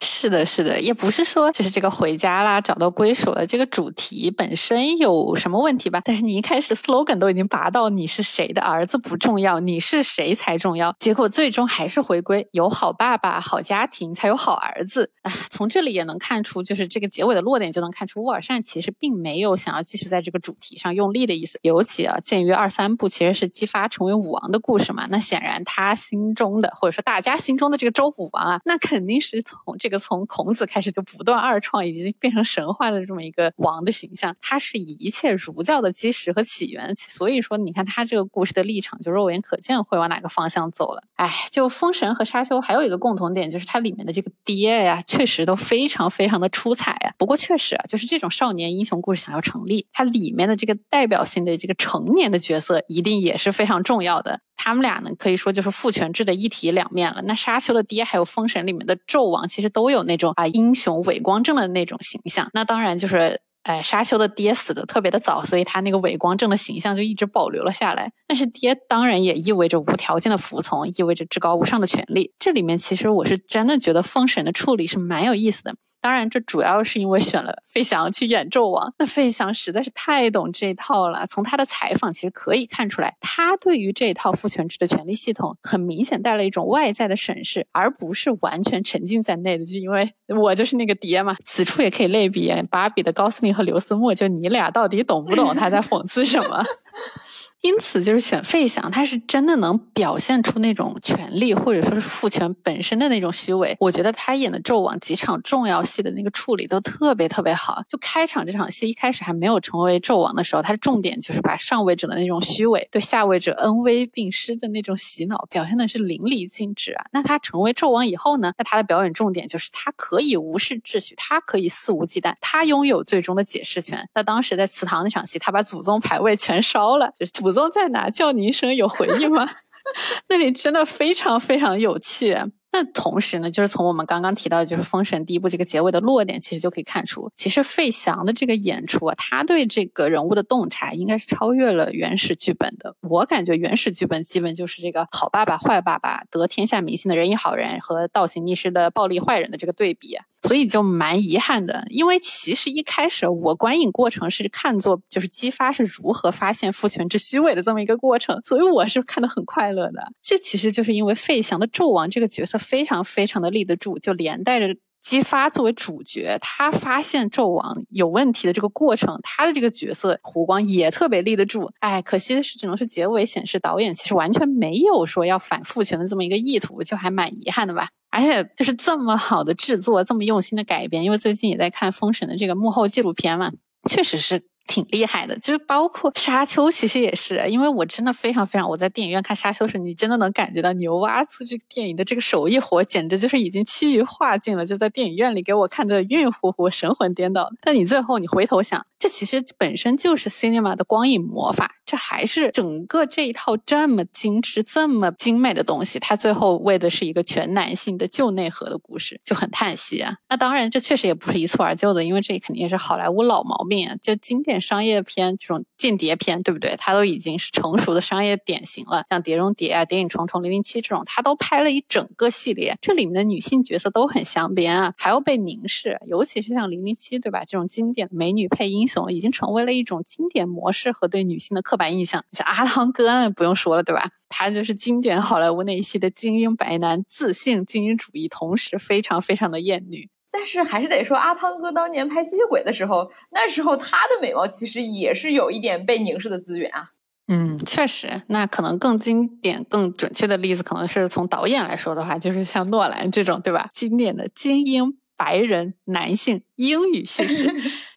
[0.01, 6.01] 是的，是的，也不是说就是这个回家啦，找到归属了这个主题本身有什么问题吧？
[6.03, 15.31] 但是你一开始 slogan 都已经拔到你是谁的儿子不重要，你是谁才重要，结果最终还是回归有好爸爸、好家庭才有好儿子啊！
[15.49, 21.58] 从这里也能看出，就是这个结尾的落点就能看出，沃尔善其实并没有想要继续在这个主题上用力的意思。
[21.63, 29.94] 尤其啊，鉴于二三部其实是姬发成为武王的故事嘛，那显然他心中的或者说大家心中的这个周武王啊，那肯定是从这个。
[29.97, 34.36] 从孔子开始就不断二创，已经变成神话的这么一个王的形象。
[34.41, 41.03] 他是以一切儒教的基石和起源，所以说你看他这个故事的立场就肉眼可见会往哪个方向走了。
[41.15, 47.13] 哎，就封神和沙丘还有一个共同点，就是它里面的这个爹呀，确实都非常非常的出彩啊。
[47.17, 54.41] 不过确实啊，就是这种少年英雄故事想要成立，它里面的这个代表性的这个成年的角色一定也是非常重要的。
[54.58, 57.22] 他们俩呢，可以说就是父权制的一体两面了。
[57.24, 62.50] 那沙丘的爹还有封神里面的纣王，其实都有那种啊英雄伟光正的那种形象。
[62.54, 68.12] 那当然就是，哎，沙丘的爹死的特别的早，所以他那个伟光正的形象就一直保留了下来。
[68.28, 72.34] 但是爹当然也意味着无条件的服从，意味着至高无上的权利。
[72.39, 75.76] 这里面其实我是真的觉得封神的处理是蛮有意思的。
[76.01, 78.93] 当然，这主要是因为选了费翔去演纣王。
[78.99, 81.25] 那费翔实在是太懂这套了。
[81.27, 89.65] 从他的采访其实可以看出来，他对于这套父权制的权力系统，很明显带了一种外在的审视，而不是完全沉浸在内的。
[89.65, 91.36] 就因为我就是那个爹嘛。
[91.43, 96.63] 此处也可以类比芭比的高司令和刘思慕，就你俩到底懂不懂他在讽刺什么？
[97.65, 103.75] 因此，就是选费翔，他是真的能表现出那种权力或者说是父权本身的那种虚伪。
[103.80, 107.82] 我觉得他演的纣王几场重要戏的那个处理都特别特别好。
[107.89, 117.06] 就开场这场戏一开始还没有成为纣王的时候，他的重点就是把上位者的那种虚伪对下位者恩威并施的那种洗脑表现的是淋漓尽致啊。
[117.13, 124.08] 那他成为纣王以后呢，那他的表演重点就是他可以无视秩序，他可以肆无忌惮，他拥有最终的解释权。
[124.13, 127.55] 那当时在祠堂那场戏，他把祖宗牌位全烧了，就是祖。
[127.56, 128.12] 宗在哪？
[128.12, 129.50] 叫你一声有回应吗？
[130.30, 132.38] 那里真的非常非常有趣。
[132.72, 142.98] 那同时呢，就是从我们刚刚提到的，就是《封神》第一部这个结尾的落点，其实就可以看出，其实费翔的这个演出啊，他对这个人物的洞察应该是超越了原始剧本的。
[143.02, 150.18] 我感觉原始剧本基本就是这个好爸爸、坏爸爸，得天下民心的仁义好人和倒行逆施的暴力坏人的这个对比。
[150.45, 160.12] 所以就蛮遗憾的，因为其实一开始我观影过程是看作就是姬发是如何发现父权之虚伪的这么一个过程，所以我是看得很快乐的。
[160.21, 164.75] 这其实就是因为费翔的纣王这个角色非常非常的立得住，就连带着。
[165.06, 171.70] 姬发作为主角，他发现纣王有问题的这个过程，他的这个角色胡光也特别立得住。
[171.80, 177.89] 哎，可惜的是，只能是结尾显示导演其实完全没有说要反复权的这么一个意图，就还蛮遗憾的吧。
[178.10, 183.52] 而且就是这么好的制作，这么用心的改编，因为最近也在看《封神》的这个幕后纪录片嘛，
[183.88, 184.48] 确实是。
[184.67, 197.51] 挺厉害的，就是包括沙丘，其实也是，因为我真的非常非常，我在电影院看沙丘时，你真的能感觉到牛蛙出这个电影的这个手艺活，简直就是已经趋于化境了，就在电影院里给我看的晕乎乎、神魂颠倒。
[197.62, 198.86] 但你最后你回头想。
[199.06, 210.18] 这其实本身就是 cinema 的光影魔法，这还是整个这一套这么精致、这么精美的东西，它最后为的是一个全男性的旧内核的故事，就很叹息啊。
[210.28, 216.74] 那当然，这确实也不是一蹴而就的，因为这肯定也是好莱坞老毛病啊，就经典商业片这种间谍片，对不对？
[216.76, 227.46] 它都已经是成熟的商业典型了，像《碟中谍》啊、《谍影重重》、《零零七》这种，它都拍了一整个系列，这里面的女性角色都很镶边啊，还要被凝视，尤其是像《零零七》，对吧？
[227.48, 229.13] 这种经典的美女配英雄。
[229.13, 232.23] 已经成为了一种经典模式和对女性的刻板印象。
[232.31, 234.10] 像阿汤哥那，不用说了，对吧？
[234.29, 240.10] 他就是经典好莱坞那一系的精英白男，自信精英主义，同时非常非常的艳女。
[240.31, 246.91] 但是还是得说，阿汤哥当年拍吸血鬼的时候，那时候他的美貌其实也是有一点被凝视的资源啊。
[247.27, 253.69] 嗯，确实，那可能更经典、更准确的例子，可能是从导演来说的话，就是像诺兰这种，对吧？
[253.73, 257.51] 经典的精英白人男性英语叙事。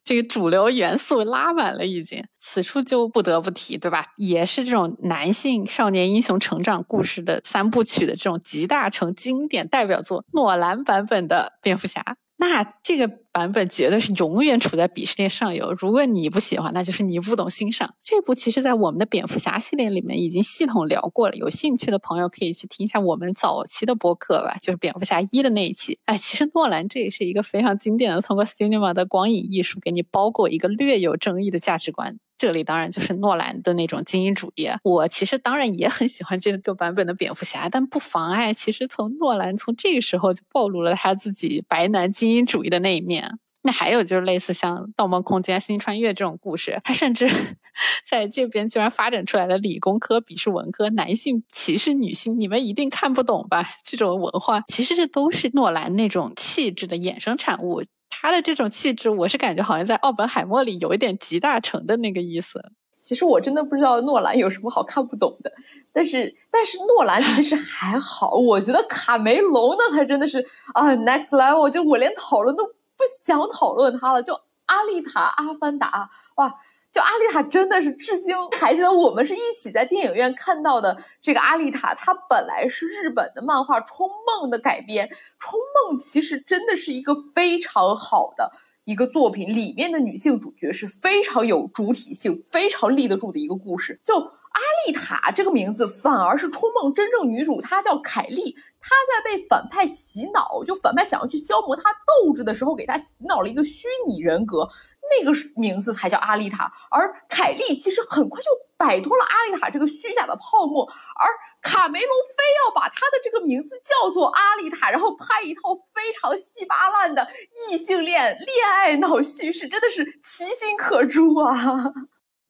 [0.09, 4.07] 这个主流元素拉满了，已经，此处就不得不提，对吧？
[4.17, 12.17] 也是这种男性少年英雄成长故事的三部曲的这种集大成经典代表作，诺兰版本的蝙蝠侠。
[12.41, 15.75] 那这个版本绝对是永远处在鄙视链上游。
[15.77, 17.97] 如果你不喜欢，那就是你不懂欣赏。
[18.01, 21.37] 这部其实，在我们的蝙蝠侠系列里面已经系统聊过了。
[21.37, 25.99] 有兴趣的朋友可以去听一下我们早期的播客吧，就是蝙蝠侠一的那一期。
[26.05, 32.21] 哎，其实诺兰这也是一个非常经典的，通过 cinema 的光影艺术给你包裹一个略有争议的价值观。
[32.39, 34.71] 这里当然就是诺兰的那种精英主义。
[34.85, 43.39] 我其实当然也很喜欢这个版本的蝙蝠侠，但不妨碍，其实从诺兰从这个时候就暴露了他自己白男精英主义的那一面。
[43.71, 47.29] 还有就是类似像《盗梦空间》《星际穿越》这种故事，他甚至
[48.09, 53.65] 在这边居然发展出来了理工科鄙视文科，男性歧视女性，你们一定看不懂吧？
[53.85, 57.83] 这种文化其实这都是诺兰那种气质的衍生产物。
[58.11, 62.73] 他的这种气质，我是感觉好像在《奥本海默》里有一点集大成的那个意思。
[63.01, 65.53] 其实我真的不知道诺兰有什么好看不懂的，
[65.93, 72.65] 但是但是诺兰其实还好，我觉得卡梅隆那才真的是啊 next level，就我连讨论都
[72.99, 74.23] 不想讨论它了。
[74.23, 74.35] 就
[74.67, 76.11] 《阿丽塔》《阿凡达》
[76.43, 76.55] 哇。
[76.91, 85.07] 就阿丽塔真的是至今还记得我们是一起在电影院看到的这个阿丽塔，它本来是日本的漫画《冲梦》的改编，
[85.39, 88.51] 《冲梦》其实真的是一个非常好的
[88.85, 94.01] 一个作品，里面的女性主角是非常有主体性、非常立得住的一个故事。
[94.03, 104.69] 就阿丽塔这个名字，反而是《冲梦》真正女主，她叫凯莉，她在被反派洗脑，就反派想要去消磨她斗志的时候，给她洗脑了一个虚拟人格。
[105.11, 117.27] 那个名字才叫阿丽塔，而凯莉其实很快就摆脱了阿丽塔这个虚假的泡沫，而卡梅隆非要把她的这个名字叫做阿丽塔，然后拍一套非常稀巴烂的
[117.71, 121.95] 异性恋恋爱脑叙事，真的是其心可诛啊！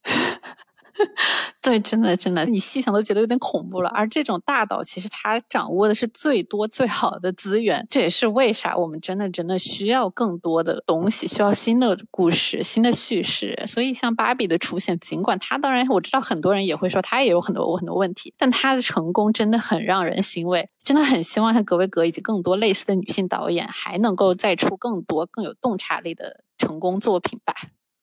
[1.61, 3.89] 对，真的真的，你细想都觉得有点恐怖了。
[3.89, 13.63] 而这种大导其实他掌握的是最多最好的资源，这也是为啥我们真的真的需要更多的东西，需要新的故事、新的叙事。
[13.67, 20.69] 所以像芭比的出现，尽管他当然我知道很多人也会说他也有很多很多问题，但他的成功真的很让人欣慰。
[20.79, 27.53] 真的很希望像格维格以及更多类似的女性导演还能够再出更多更有洞察力的成功作品吧。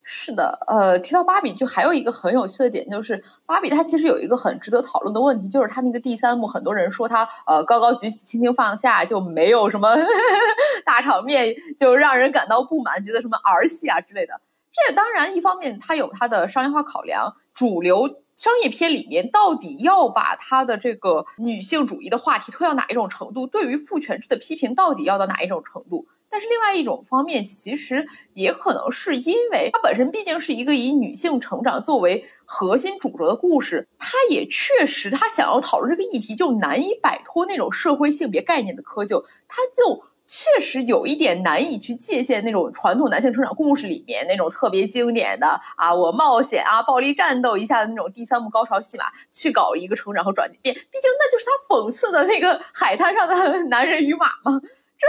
[0.09, 9.97] 是的，呃，提到芭比，就还有一个很有趣的点，就是芭比它其实有一个很值得讨论的问题，就是它那个第三幕，很多人说它呃高高举起，轻轻放下，就没有什么
[10.87, 14.41] 大场面，就让人感到不满，觉得什么儿戏啊之类的。
[14.71, 26.07] 这当然一方面它有它的商业化考量，主流商业片里面到底要把它的这个女性主义的话题推到哪一种程度，对于父权制的批评到底要到哪一种程度？
[26.29, 54.61] 但是另外一种方面，其实也可能是因为它本身毕竟是一个以女性成长作为核心主轴的故事，它也确实，它想要讨论这个议题就难以摆脱那种社会性别概念的窠臼，它就确实有一点难以去界限那种传统男性成长故事里面那种特别经典的啊，我冒险啊，暴力战斗一下的那种第三幕高潮戏码，去搞一个成长和转变，毕竟那就是他讽刺的那个海滩上的男人与马嘛，
[54.99, 55.07] 这。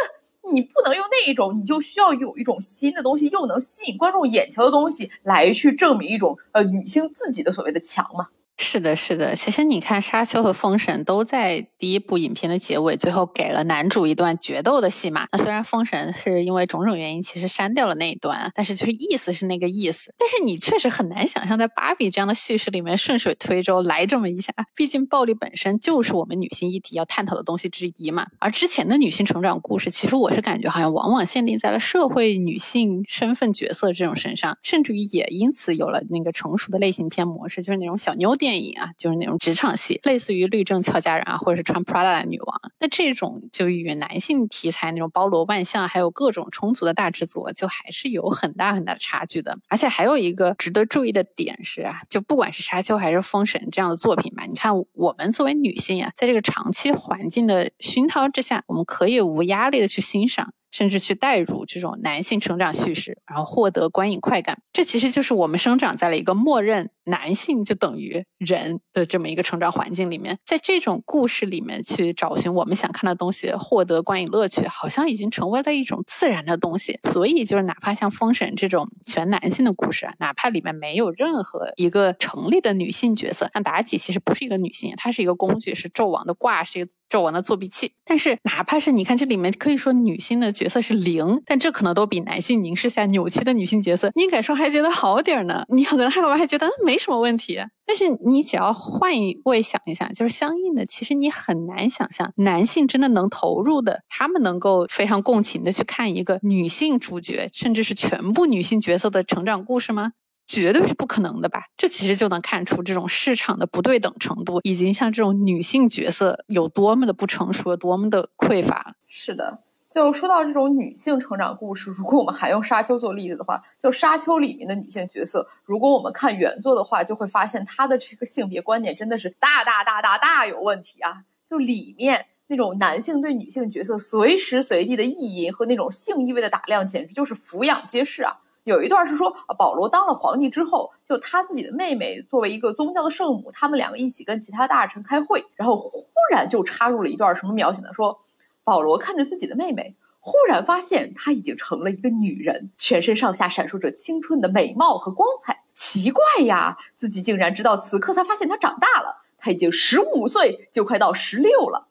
[0.52, 8.30] 你不能用那一种，你就需要有一种新的东西，又能吸引观众眼球的东西来去证明一种呃女性自己的所谓的强嘛。
[8.60, 9.36] 是的，是的。
[9.36, 15.28] 其实你看，《沙丘》和《封神》都在第一部影片的结尾，最后给了男主一段决斗的戏码。
[15.32, 20.12] 那虽然《封神》是因为种种原因，其实删掉了那一段，但是就是意思是那个意思。
[20.18, 24.52] 但是你确实很难想象，在芭比这样的叙事里面顺水推舟来这么一下。
[24.76, 28.26] 毕竟暴力本身就是我们女性议题要探讨的东西之一嘛。
[28.40, 42.62] 而之前的女性成长故事，其实我是感觉好像往往限定在了社会女性身份角色这种身上，甚至于也因此有了那个成熟的类型片模式，就是那种小妞电影啊，就是那种职场戏，类似于律政俏佳人啊，或者是穿 Prada 的女王。
[42.80, 49.60] 那这种就与男性题材那种包罗万象，还有各种充足的大制作，就还是有很大很大的差距的。
[49.68, 60.54] 而且还有一个值得注意的点是啊，就不管是沙丘还是封神这样的作品吧，你看我们作为女性啊，在这个长期环境的熏陶之下，我们可以无压力的去欣赏。
[60.72, 64.60] 甚至去带入这种男性成长叙事，然后获得观影快感。
[64.74, 77.00] 这其实就是我们生长在了一个默认男性就等于人的这么一个成长环境里面，在这种故事里面去找寻我们想看的东西，获得观影乐趣，好像已经成为了一种自然的东西。
[77.04, 86.92] 所以，就是哪怕像《封神》这种全男性的故事，哪怕里面没有任何一个成立的女性角色，像妲己其实不是一个女性，她是一个工具，是纣王的卦，是一个。
[87.10, 95.64] 纣王的作弊器，但是哪怕是你看这里面可以说女性的角色是零，但这可能都比男性凝视下扭曲的女性角色，你敢说还觉得好点呢？
[95.70, 97.60] 你可能还我还觉得没什么问题。
[97.86, 110.12] 但是你只要换一位想一想，就是相应的，其实你很难想象男性真的能投入的，他们能够非常共情的去看一个女性主角，甚至是全部女性角色的成长故事吗？
[110.48, 111.66] 绝对是不可能的吧？
[111.76, 118.96] 这其实就能看出这种市场的不对等程度，以及像这种女性角色有多么的不成熟，有多么的匮乏。
[119.08, 131.24] 是的，就说到这种女性成长故事，如果我们还用《沙丘》做例子的话，就《沙丘》里面的女性角色，如果我们看原作的话，就会发现她的这个性别观点真的是大大大大大有问题啊！
[131.50, 138.38] 就里面那种男性对女性角色随时随地的意淫和那种性意味的打量，简直就是俯仰皆是啊！
[138.68, 145.90] 有一段是说，保罗当了皇帝之后，就他自己的妹妹作为一个宗教的圣母，他们两个一起跟其他大臣开会，然后忽
[146.34, 147.94] 然就插入了一段什么描写呢？
[147.94, 148.20] 说
[148.66, 155.64] 保罗看着自己的妹妹，忽然发现她已经成了一个女人，全身上下闪烁着青春的美貌和光彩。
[155.74, 161.88] 奇怪呀，自己竟然直到此刻才发现她长大了，她已经十五岁，就快到十六了。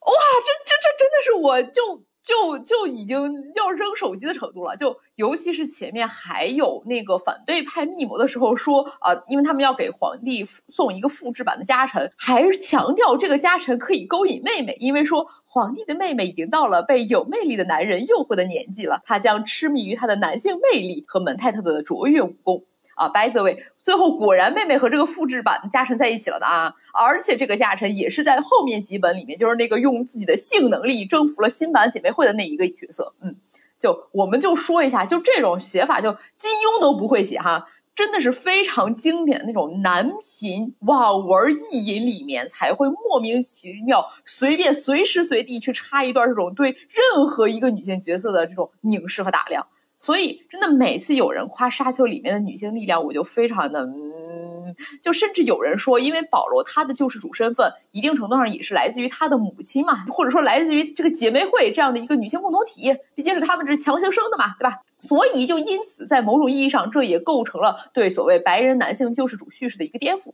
[0.00, 2.02] 哇，这这这真的是我就。
[2.24, 3.16] 就就已经
[3.54, 22.64] 要扔手机的程度了，就尤其是前面还有那个反对派密谋的时候说啊，因为他们要给皇帝送一个复制版的家臣，还强调这个家臣可以勾引妹妹，因为说皇帝的妹妹已经到了被有魅力的男人诱惑的年纪了，她将痴迷于她的男性魅力和门太特的卓越武功。
[22.94, 26.72] 啊，by the way，最后果然妹妹和这个复制版的家臣在一起了的啊！
[26.92, 33.14] 而且这个家臣也是在后面几本里面，就是那个用自己的性能力征服了新版姐妹会的那一个角色。
[33.20, 33.34] 嗯，
[33.78, 49.66] 就我们就说一下，就这种写法，就金庸都不会写哈，真的是非常经典的那种男频网文意淫里面才会莫名其妙随便随时随地去插一段这种对任何一个女性角色的这种凝视和打量。
[49.98, 64.82] 所以，真的每次有人夸《沙丘》里面的女性力量，我就非常的，嗯，就甚至有人说，因为保罗他的救世主身份，一定程度上也是来自于他的母亲嘛，或者说来自于这个姐妹会这样的一个女性共同体，毕竟是他们这强行生的嘛，对吧？
[64.98, 70.32] 所以就因此，在某种意义上，这也构成了对所谓白人男性救世主叙事的一个颠覆。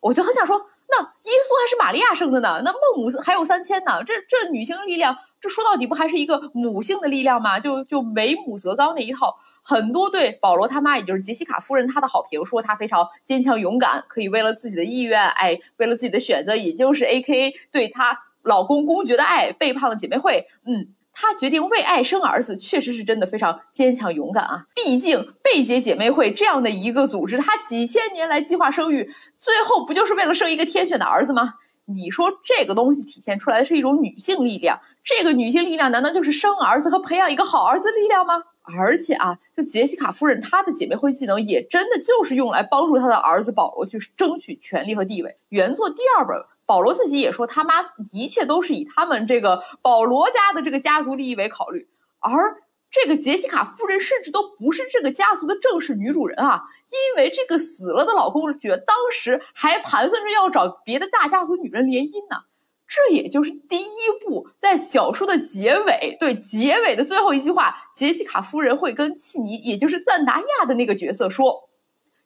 [0.00, 0.66] 我就很想说。
[0.90, 2.62] 那耶稣还是玛利亚生的呢？
[2.64, 4.02] 那孟母还有三千呢？
[4.04, 7.60] 这这女性力量，这说到底不还是一个母性的力量吗？
[7.60, 20.94] 就就为母则刚那一套，很多对保罗他妈，也就是杰西卡夫人，她的好评说她非常坚强勇敢，可以为了自己的意愿，哎，为了自己的选择，也就是 A K A 对她老公公爵的爱，背叛了姐妹会，嗯。
[21.20, 24.66] 她决定为爱生儿子，确实是真的非常坚强勇敢啊！
[24.72, 31.54] 毕竟贝姐姐妹会这样的一个组织，她几千年来计划生育，最后不就是为了生一个天选的儿子吗？
[31.86, 38.42] 你说这个东西体现出来的是一种女性力量，这个女性力量难道就是生儿子和培养一个好儿子的力量吗？
[38.62, 45.38] 而且啊，就杰西卡夫人她的姐妹会技能也真的就是用来帮助她的儿子保罗去争取权力和地位。
[45.48, 46.36] 原作第二本。
[46.66, 47.76] 保罗自己也说，他妈
[48.12, 52.54] 一切都是以他们这个保罗家的这个家族利益为考虑，而
[52.90, 62.44] 这个杰西卡夫人甚至都不是这个家族的正式女主人啊，因为这个死了的老公爵当时还盘算着要找别的大家族女人联姻呢。
[62.86, 63.86] 这也就是第一
[64.24, 71.68] 部在小说的结尾，对结尾的最后一句话，杰西卡夫人会跟契尼，也就是赞达亚的那个角色说：“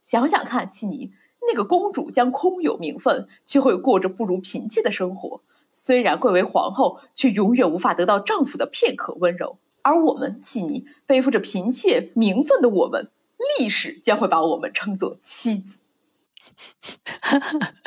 [0.04, 1.10] 想想看，契尼，
[1.48, 5.42] 那个公主将空有名分，却会过着不如嫔妾的生活。
[5.72, 9.58] 虽然贵为皇后，却永远无法得到丈夫的片刻温柔。
[9.82, 13.10] 而我们，契尼，背负着嫔妾名分的我们，
[13.58, 15.80] 历史将会把我们称作妻子。”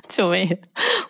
[0.07, 0.57] 救命！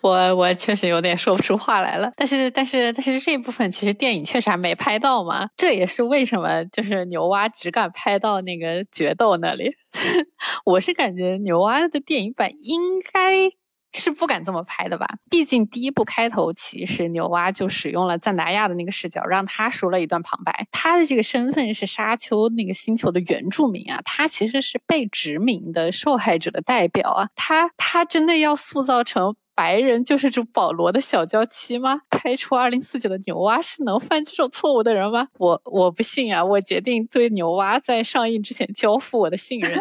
[0.02, 2.12] 我我确实有点说不出话来了。
[2.16, 9.76] 但是但是但是这部分其实电影确实还没拍到嘛，这也是为什么就是牛蛙只敢拍到那个决斗那里。
[10.66, 13.52] 我是感觉牛蛙的电影版应该。
[14.00, 15.08] 是不敢这么拍的吧？
[15.30, 20.68] 毕竟第一部开头，其实牛蛙就使用了赞达亚的那个视角，让他说了一段旁白。
[20.72, 29.36] 他的这个身份是沙丘那个星球的原住民啊，他其实是被殖民的受害者的代表啊，他他真的要塑造成。
[29.56, 32.02] 白人就是主保罗的小娇妻吗？
[32.10, 35.30] 开出二零四九的牛蛙是能犯这种错误的人吗？
[35.38, 36.44] 我我不信啊！
[36.44, 39.72] 我决定对牛蛙在上映之前交付我的信任。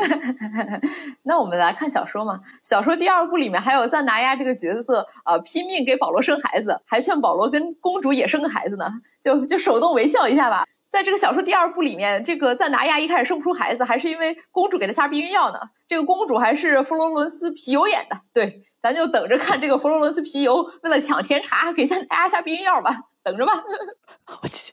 [1.25, 2.41] 那我们来看小说嘛。
[2.63, 8.87] 小说第二部里面还有赞达亚这个角色啊，拼命给保罗生孩子，还劝保罗跟公主也生个孩子呢。
[9.25, 10.65] 就就手动微笑一下吧。
[10.95, 15.59] 在这个小说第二部里面，这个赞达亚一开始生不出孩子，还是因为公主给她下避孕药呢。
[15.89, 18.63] 这个公主还是佛罗伦斯皮尤演的，对。
[18.81, 23.55] 咱就等着看这个佛罗伦斯皮尤为了抢甜茶给赞达亚下避孕药吧，等着吧！
[24.43, 24.73] 我去，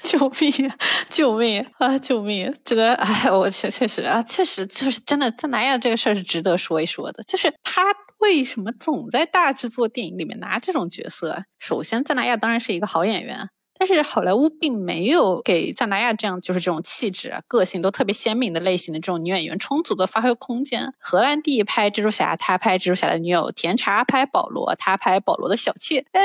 [0.00, 0.72] 救命！
[1.10, 1.98] 救命啊！
[1.98, 2.54] 救命！
[2.64, 7.20] 这个哎，我确确实啊，确实就是真的，赞达亚这个事儿是值得说一说的。
[7.24, 7.82] 就是他
[8.18, 11.42] 为什么总在大制作电影里面拿这种角色？
[11.58, 13.50] 首先，赞达亚当然是一个好演员。
[13.78, 20.92] 但是好莱坞并没有给赞达亚这样就是这种气质啊、个性都特别鲜明的类型的这种女演员充足的发挥空间。
[20.98, 26.04] 荷兰弟拍蜘蛛侠，他拍蜘蛛侠的女友；甜茶拍保罗，他拍保罗的小妾。
[26.12, 26.20] 哎，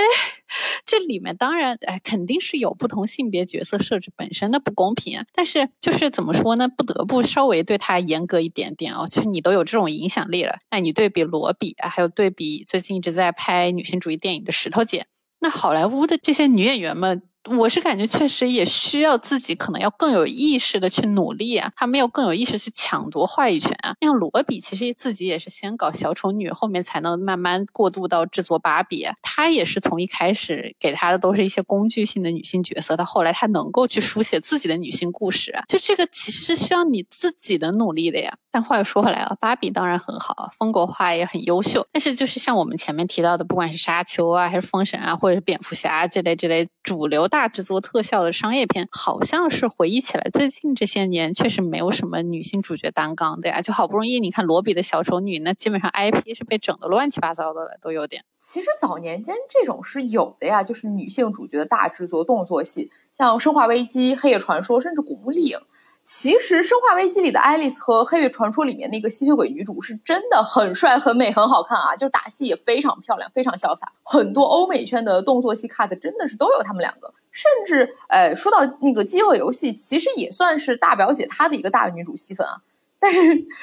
[0.86, 6.68] 这里面当然哎肯定是有不同性别角色设置本身的不公平啊，但是就是怎么说呢？
[6.68, 9.08] 不得不稍微对他严格一点点哦。
[9.10, 15.06] 就是你都有这种影响力了，那你对比罗比啊，还有对比最近一直在拍女性主义电影的石头姐，
[15.39, 17.22] 那好莱坞的这些女演员们。
[17.49, 23.93] 我是感觉确实也需要自己可能要更有意识的去努力啊，他们要更有意识去抢夺话语权啊。
[23.99, 29.07] 像罗比其实自己也是先搞小丑女，后面才能慢慢过渡到制作芭比。
[29.21, 38.37] 他也是从一开始给他的都是一些工具性的女性角色，到后来他能够去书写自己的女性故事，就这个其实是需要你自己的努力的呀。
[38.54, 47.28] 但话又说回来啊，芭比当然很好，风格化也很优秀，但是就是像我们前面提到的，不管是沙丘啊，还是封神啊，或者是蝙蝠侠这类这类主流。
[47.28, 53.60] 大制作特效的商业片，好像是回忆起来，最近这些年确实没有什么女性主角担纲的呀。
[53.60, 58.24] 就好不容易，你看罗比的小丑女，那基本上 IP 是被整的乱七八糟的了，都有点。
[58.38, 65.58] 其实早年间这种是有的呀，就是女性主角的大制作动作戏，像《生化危机》《黑夜传说》，甚至《古墓丽影》。
[66.06, 71.95] 其实《生化危机》里的爱丽丝和《黑夜传说》里面那个吸血鬼女主是真的很帅、很美、很好看啊！
[71.95, 73.89] 就打戏也非常漂亮、非常潇洒。
[74.04, 77.14] 很多欧美圈的动作戏 cut 真的是都有他们两个。
[77.32, 82.58] 甚至，呃，说到那个《饥饿游戏》，其实也算是大表姐她的一个大女主戏份啊。
[82.99, 83.20] 但是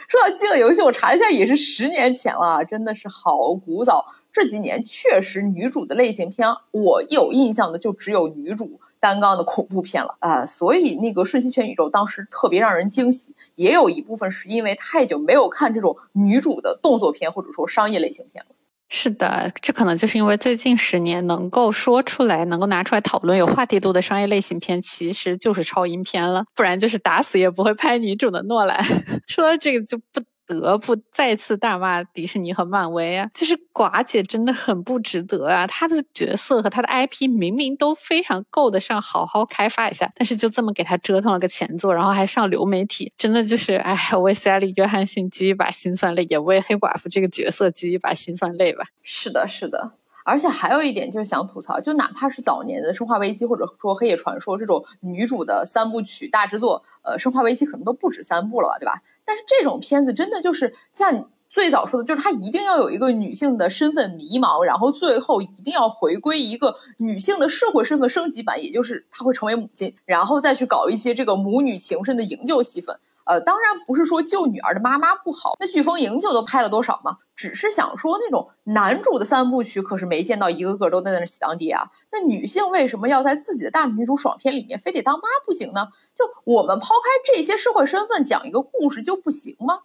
[0.08, 4.06] 说到《饥饿游戏》，我查一下，也是十年前了，真的是好古早。
[4.32, 8.80] 这几年确实女主的类型片，我有印象的就只有女主。
[9.00, 18.54] 单杠的恐怖片了啊，所以那个《瞬息全宇宙》当时特别让人惊喜，也有一部分是因为太久没有看这种女主的动作片或者说商业类型片了。
[18.92, 28.84] 是的，这可能就是因为最近十年能够说出来、能够拿出来讨论有话题度的商业类型片，其实就是超英片了，不然就是打死也不会拍女主的诺兰。
[29.26, 30.20] 说到这个就不。
[30.58, 33.30] 得不再次大骂迪士尼和漫威啊！
[33.32, 35.66] 就是寡姐真的很不值得啊！
[35.66, 48.86] 她的角色和她的 IP 明明都非常够得上好好开发一下，但是就这么给她折腾了个前作，然后还上流媒体，真的就是哎，为塞利约翰逊掬一把辛酸泪，也为黑寡妇这个角色掬一把辛酸泪吧。
[49.02, 49.92] 是的，是的。
[50.30, 59.02] 而且还有一点就是想吐槽，就哪怕是早年的《生化危机》或者说《黑夜传说》这种女主的三部曲大制作，呃，《生化危机》可能都不止三部了吧，对吧？
[59.24, 72.96] 但是这种片子真的就是像最早说的，就是它一定要有一个女性的身份迷茫，然后最后一定要回归一个女性的社会身份升级版，也就是她会成为母亲，然后再去搞一些这个母女情深的营救戏份。
[73.30, 77.18] 呃，当然不是说救女儿的妈妈不好，那《飓风营救》都拍了多少嘛？
[77.36, 81.84] 只是想说那种男主的三部曲，可是没见到一个个都在那喜当爹啊。
[82.10, 85.86] 那女性为什么要在自己的大女主爽片里面非得当妈不行呢？
[86.12, 89.82] 就我们抛开这些社会身份，讲一个故事就不行吗？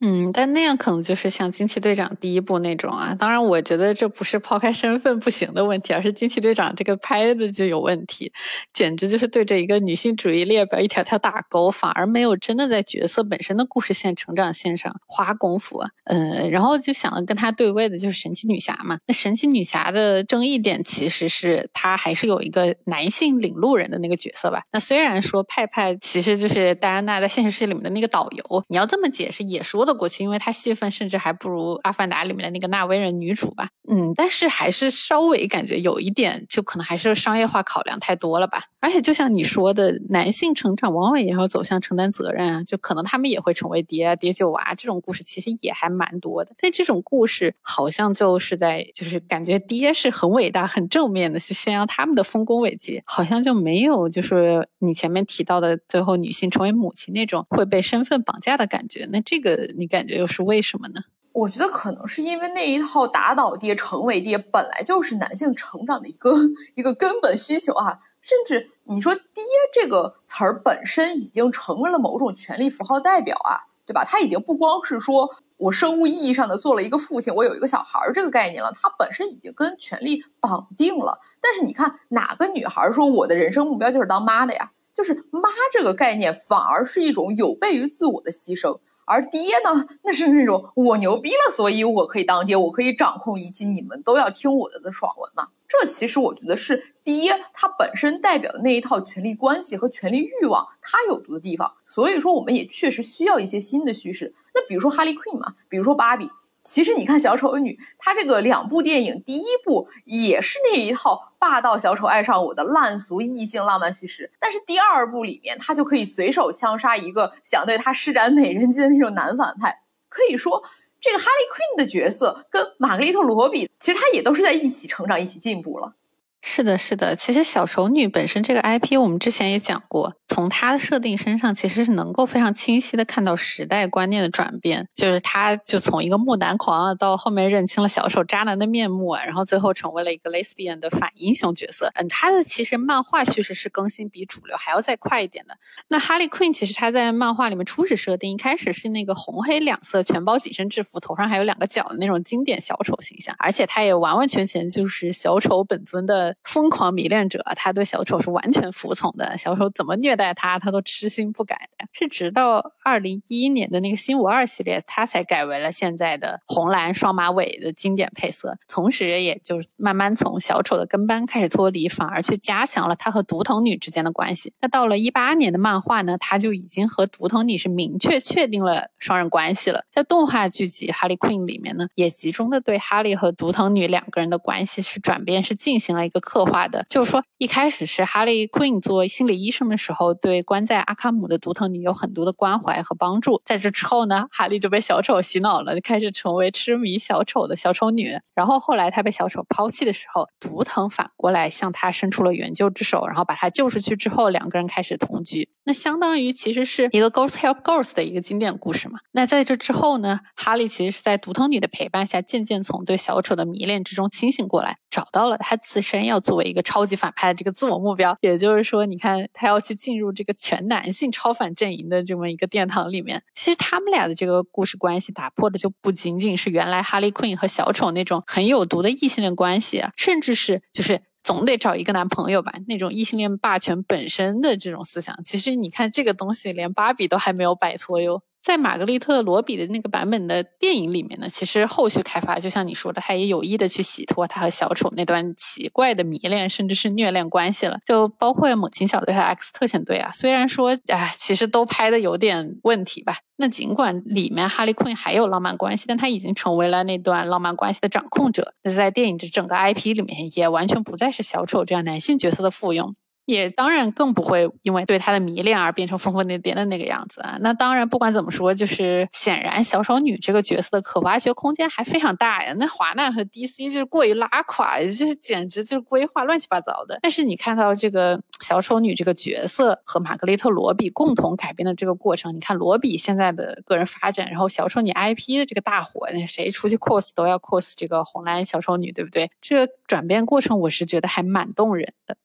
[0.00, 3.14] 嗯，但那样可能就是像惊奇队长第一部那种啊。
[3.18, 8.32] 当然，我觉得这不是抛开身份不行的问题，而是惊奇队长这个拍的就有问题，
[8.72, 15.88] 简直就是对着一个女性主义列表一条条打勾，反而没有真的在角色本身的故事线、成长线上花功夫啊。
[16.04, 18.98] 嗯，然后就想了跟他对位的就是神奇女侠嘛。
[19.06, 24.62] 那神奇女侠的争议点其实是她还是有一个男性领路人的那个角色吧。
[24.72, 38.64] 那虽然说派派其实就是戴安娜在现实世界里面的那个导游，你要这么解释也说过去，因为她戏份甚至还不如《阿凡达》里面的那个纳威人女主吧，嗯，但是还是稍微感觉有一点，就可能还是商业化考量太多了吧。
[38.80, 46.52] 而且就像你说的，男性成长往往也要走向承担责任啊，就可能他们也会成为爹、爹救娃这种故事，其实也还蛮多的。
[46.58, 59.08] 但这种故事好像就是在，就是感觉爹是很伟大、很正面的，是宣扬他们的丰功伟绩，好像就没有就是你前面提到的最后女性成为母亲那种会被身份绑架的感觉。
[59.10, 59.86] 那这个你。
[59.86, 61.00] 感觉又是为什么呢？
[61.32, 66.32] 我觉得可能是因为那一套打倒爹、成为爹本来就是男性成长的一个
[66.74, 67.98] 一个根本需求啊。
[68.20, 74.04] 甚至你说“爹”这个词儿本身已经成为了某种权力符号代表啊，对吧？
[74.04, 81.18] 它已经不光是说我生物意义上的做了一个父亲，我有一个小孩儿这个概念了，它本身已经跟权力绑定了。
[81.40, 84.70] 但是你看，哪个女孩说我的人生目标就是当妈的呀？
[84.94, 88.78] 就是妈这个概念反而是一种有悖于自我的牺牲。
[89.06, 95.48] 而爹呢，那是那种我牛逼了，所以我可以当爹，我可以掌控一切，你们都要听我的的爽文嘛。
[95.66, 101.72] 这其实我觉得是爹他本身代表的那一套权力关系和权力欲望，他有毒的地方。
[101.86, 104.32] 所以说，我们也确实需要一些新的叙事。
[104.54, 106.30] 那比如说哈利 Queen 嘛，比如说芭比。
[106.62, 119.82] 其实你看小丑女，她这个两部电影，第一部也是那一套霸道小丑爱上我的烂俗异性浪漫叙事，但是第二部里面，他就可以随手枪杀一个想对他施展美人计的那种男反派。
[120.08, 120.64] 可以说，
[121.02, 125.92] 这个哈利 Queen 的角色跟玛格丽特罗比，其实他也都是在一起成长、一起进步了。
[126.40, 127.14] 是的，是的。
[127.14, 134.88] 其实小丑女本身这个 IP，我们之前也讲过，从他的设定身上，其实是能够非常清晰的看到时代观念的转变。
[134.92, 141.88] 就是他就从一个木男狂啊，到后面认清了小丑渣男的面目啊，然后最后成为了一个 lesbian 的反英雄角色。
[141.94, 145.56] 嗯，他的其实漫画叙事是更新比主流还要再快一点的。
[145.86, 156.34] 那哈利 Queen 其实他在漫画里面初始设定一开始是那个红黑两色全包紧身制服，头上还有两个角的那种经典小丑形象，而且他也完完全全就是小丑本尊的。
[156.42, 159.36] 疯狂迷恋者，他对小丑是完全服从的。
[159.36, 161.68] 小丑怎么虐待带他，他都痴心不改。
[161.92, 168.56] 是直到二零一一年的那个新五二系列，他才改为了现在的红蓝双马尾的经典配色。
[168.66, 174.52] 同时，也就是慢慢从小丑的跟班开始脱离，反而去加强了他和独藤女之间的关系。
[174.60, 179.84] 那到了一八年的漫画呢，他就已经和独藤女是明确确定了双人关系了。
[179.92, 186.20] 在动画剧集《哈利 Queen》里面呢，也集中的对哈利和独藤女两个人的关系是转变，是进行了一个。
[186.24, 193.40] 刻画的，就是说一开始是哈利 Queen 做心理医生的时候，对关在阿卡姆的毒藤女有很多的关怀和帮助。
[193.44, 198.18] 在这之后呢，哈利就被小丑洗脑了，就开始成为痴迷小丑的小丑女。
[198.34, 205.48] 然后后来他被小丑抛弃的时候，毒藤反过来向他伸出了援救之手，然后把他救出去之后，两个人开始同居。
[205.64, 208.98] 那相当于其实是一个 Ghost Help Ghost 的一个经典故事嘛。
[209.12, 216.24] 那在这之后呢，哈利其实是在毒藤女的陪伴下，渐渐从对小丑的迷恋之中清醒过来，找到了他自身要。
[216.24, 223.22] 作为一个超级反派的这个自我目标，也就是说，你看他要去进入这个全男性超反阵营的这么一个殿堂里面。
[223.34, 235.18] 其实他们俩的这个故事关系打破的就不仅仅是原来哈利 Queen 和小丑那种很有毒的异性恋关系，甚至是就是总得找一个男朋友吧那种异性恋霸权本身的这种思想。
[235.24, 238.22] 其实你看这个东西，连芭比都还没有摆脱哟。
[238.44, 247.78] 在玛格丽特·罗比的那个版本的电影里面呢，其实后续开发，就像你说的，他也有意的去洗脱他和小丑那段奇怪的迷恋，甚至是虐恋关系了。
[247.86, 253.16] 就包括猛禽小队和 X 特遣队啊，虽然说，哎，其实都拍的有点问题吧。
[253.36, 258.52] 那尽管里面哈利·昆还有浪漫关系，但他已经成为了那段浪漫关系的掌控者。
[258.62, 262.92] 那在电影的整个 IP 里面，也完全不再是小丑这样男性角色的附庸。
[263.26, 267.36] 也当然更不会因为对他的迷恋而变成疯疯癫癫的那个样子啊！
[267.40, 272.54] 那当然，不管怎么说，就是显然小丑女这个角色的可挖掘空间还非常大呀。
[272.58, 276.98] 那华纳和 DC 就是过于拉垮，就是简直就是规划乱七八糟的。
[277.02, 289.30] 但是你看到这个小丑女这个角色和玛格丽特·罗比共同改编的这个过程，你看罗比现在的个人发展，然后小丑女 IP 的这个大火，那谁出去 cos 都要 cos 这个红蓝小丑女，对不对？
[289.40, 292.16] 这个转变过程，我是觉得还蛮动人的。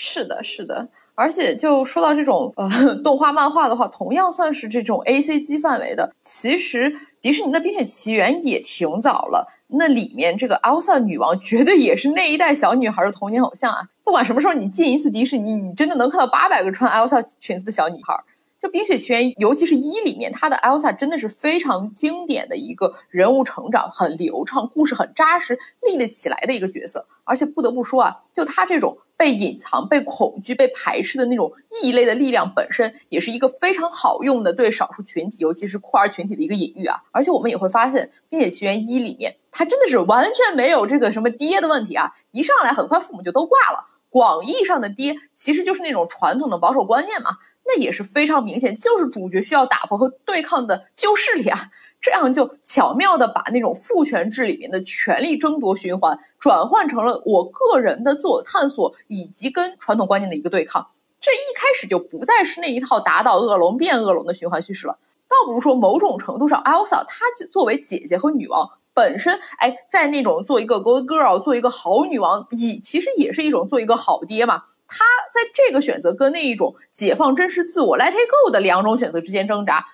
[0.00, 6.12] 是的，是的，而且就说到这种呃动画漫画的话，同样算是这种 A C G 范围的。
[6.22, 13.88] 其实迪士尼的《冰雪奇缘》也挺早了，那里面这个 Elsa 女王绝对也是那一代小女孩的童年偶像啊！
[14.04, 18.14] 不管什么时候你进一次迪士尼，你真的能看到八百个穿 Elsa 裙子的小女孩。
[18.60, 27.06] 就《冰雪奇缘》，尤其是一里面，她的 Elsa 真的是非常经典的一个人物成长，很流畅，故事很扎实，立得起来的一个角色。
[27.24, 31.52] 而且不得不说啊，就她这种被隐藏、被恐惧、被排斥的那种
[31.82, 37.02] 异类的力量，本身也是一个非常好用的对少数群体，尤其是酷儿群体的一个隐喻啊。
[37.10, 43.84] 而且我们也会发现，《冰雪奇缘一》里面，它真的是完全没有这个什么爹的问题啊，一上来很快父母就都挂了。
[44.10, 47.32] 广义上的爹，其实就是那种传统的保守观念嘛。
[47.66, 51.58] 那也是非常明显，就是主角需要打破和对抗的旧势力啊，
[52.00, 60.86] 这样就巧妙的把那种父权制里面的权力争夺循环转换成了我个人的自我探索以及跟传统观念的一个对抗。
[61.20, 74.62] 这一开始就不再是那一套打倒恶龙变恶龙的循环叙事了，倒不如说某种程度上，Elsa 她作为姐姐和女王本身，哎，在那种做一个 good girl，做一个好女王，以其实也是一种做一个好爹嘛。
[74.86, 79.84] 他在这个选择跟那一种解放真实自我 let it go 的两种选择之间挣扎，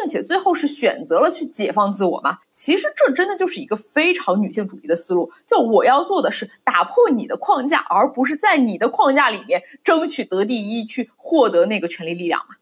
[0.00, 2.38] 并且最后是选择了去解放自我嘛？
[2.50, 12.56] 其实这真的就是一个非常女性主义的思路，就我要做的是打破你的框架，而不是在你的框架里面争取得第一，去获得那个权力力量嘛。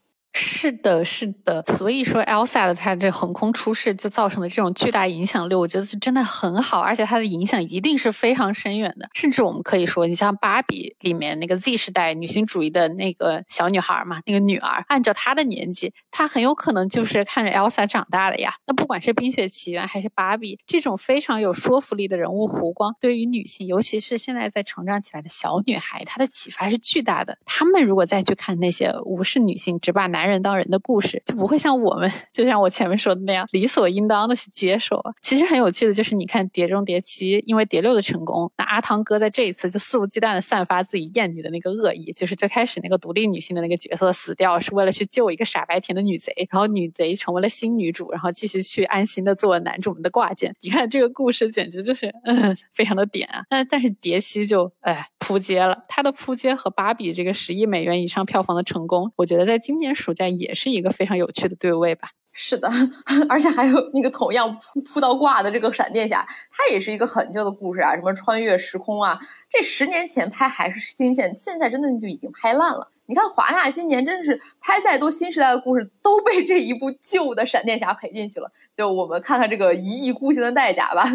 [0.63, 9.09] 是的，是的，所以说 Elsa 的她这横空出世就造成的这种巨大影响力，我觉得是真的很好，而且它的影响一定是非常深远的。
[9.15, 18.53] 甚至我们可以说，你像芭比里面那个 Z 时代女性主义的那个小女孩嘛，那个女儿，按照她的年纪，她很有可能就是看着 Elsa 长大的呀。
[18.67, 27.39] 那不管是冰雪奇缘还是芭比，这种非常有说服力的人物弧光，对于女性，尤其是现在在成长起来的小女孩，她的启发是巨大的。
[27.47, 35.01] 她们如果再去看那些无视女性，只把男人当当人的故事就不会像我们，就像我前面说的那样理所应当的去接受。
[35.21, 50.53] 其实很有趣的就是，你看《碟中谍七》，因为《碟六》的成功，那阿汤哥在这一次就肆无忌惮的散发自己厌女的那个恶意，就是最开始那个独立女性的那个角色死掉是为了去救一个傻白甜的女贼，然后女贼成为了新女主，然后继续去安心的做男主们的挂件。
[50.63, 53.45] 你看这个故事简直就是嗯，非常的点啊。
[53.49, 60.51] 但但是碟七就哎扑街了，它的扑街和芭比这个十亿美元以上票房的成功，我觉得在今年暑假也。
[60.61, 62.11] 是一个非常有趣的对位吧？
[62.33, 62.69] 是的，
[63.31, 69.19] 而且还有那个同样扑扑到挂的这个闪电侠，它也是一个很旧的故事啊，什么穿越时空啊，
[69.49, 72.91] 这十年前拍还是新鲜，现在真的就已经拍烂了。
[73.07, 78.51] 你看华纳今年真是拍再多新时代的故事，都被这一部旧的闪电侠赔进去了。
[78.77, 81.11] 就我们看看这个一意孤行的代价吧。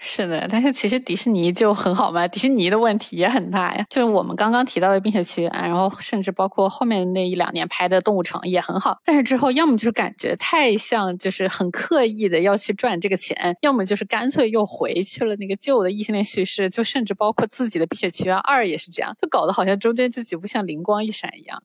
[0.00, 3.84] 是的，但是其实迪士尼就很好嘛，迪士尼的问题也很大呀。
[3.90, 21.62] 就是我们刚刚提到的《冰雪奇缘》，然后甚至包括后面那一两年拍的《动物城》也很好，但是之后要么就是感觉太像，就是很刻意的要去赚这个钱，要么就是干脆又回去了那个旧的异性恋叙事，就甚至包括自己的《冰雪奇缘二》也是这样，就搞得好像中间这几部像灵光一闪一样。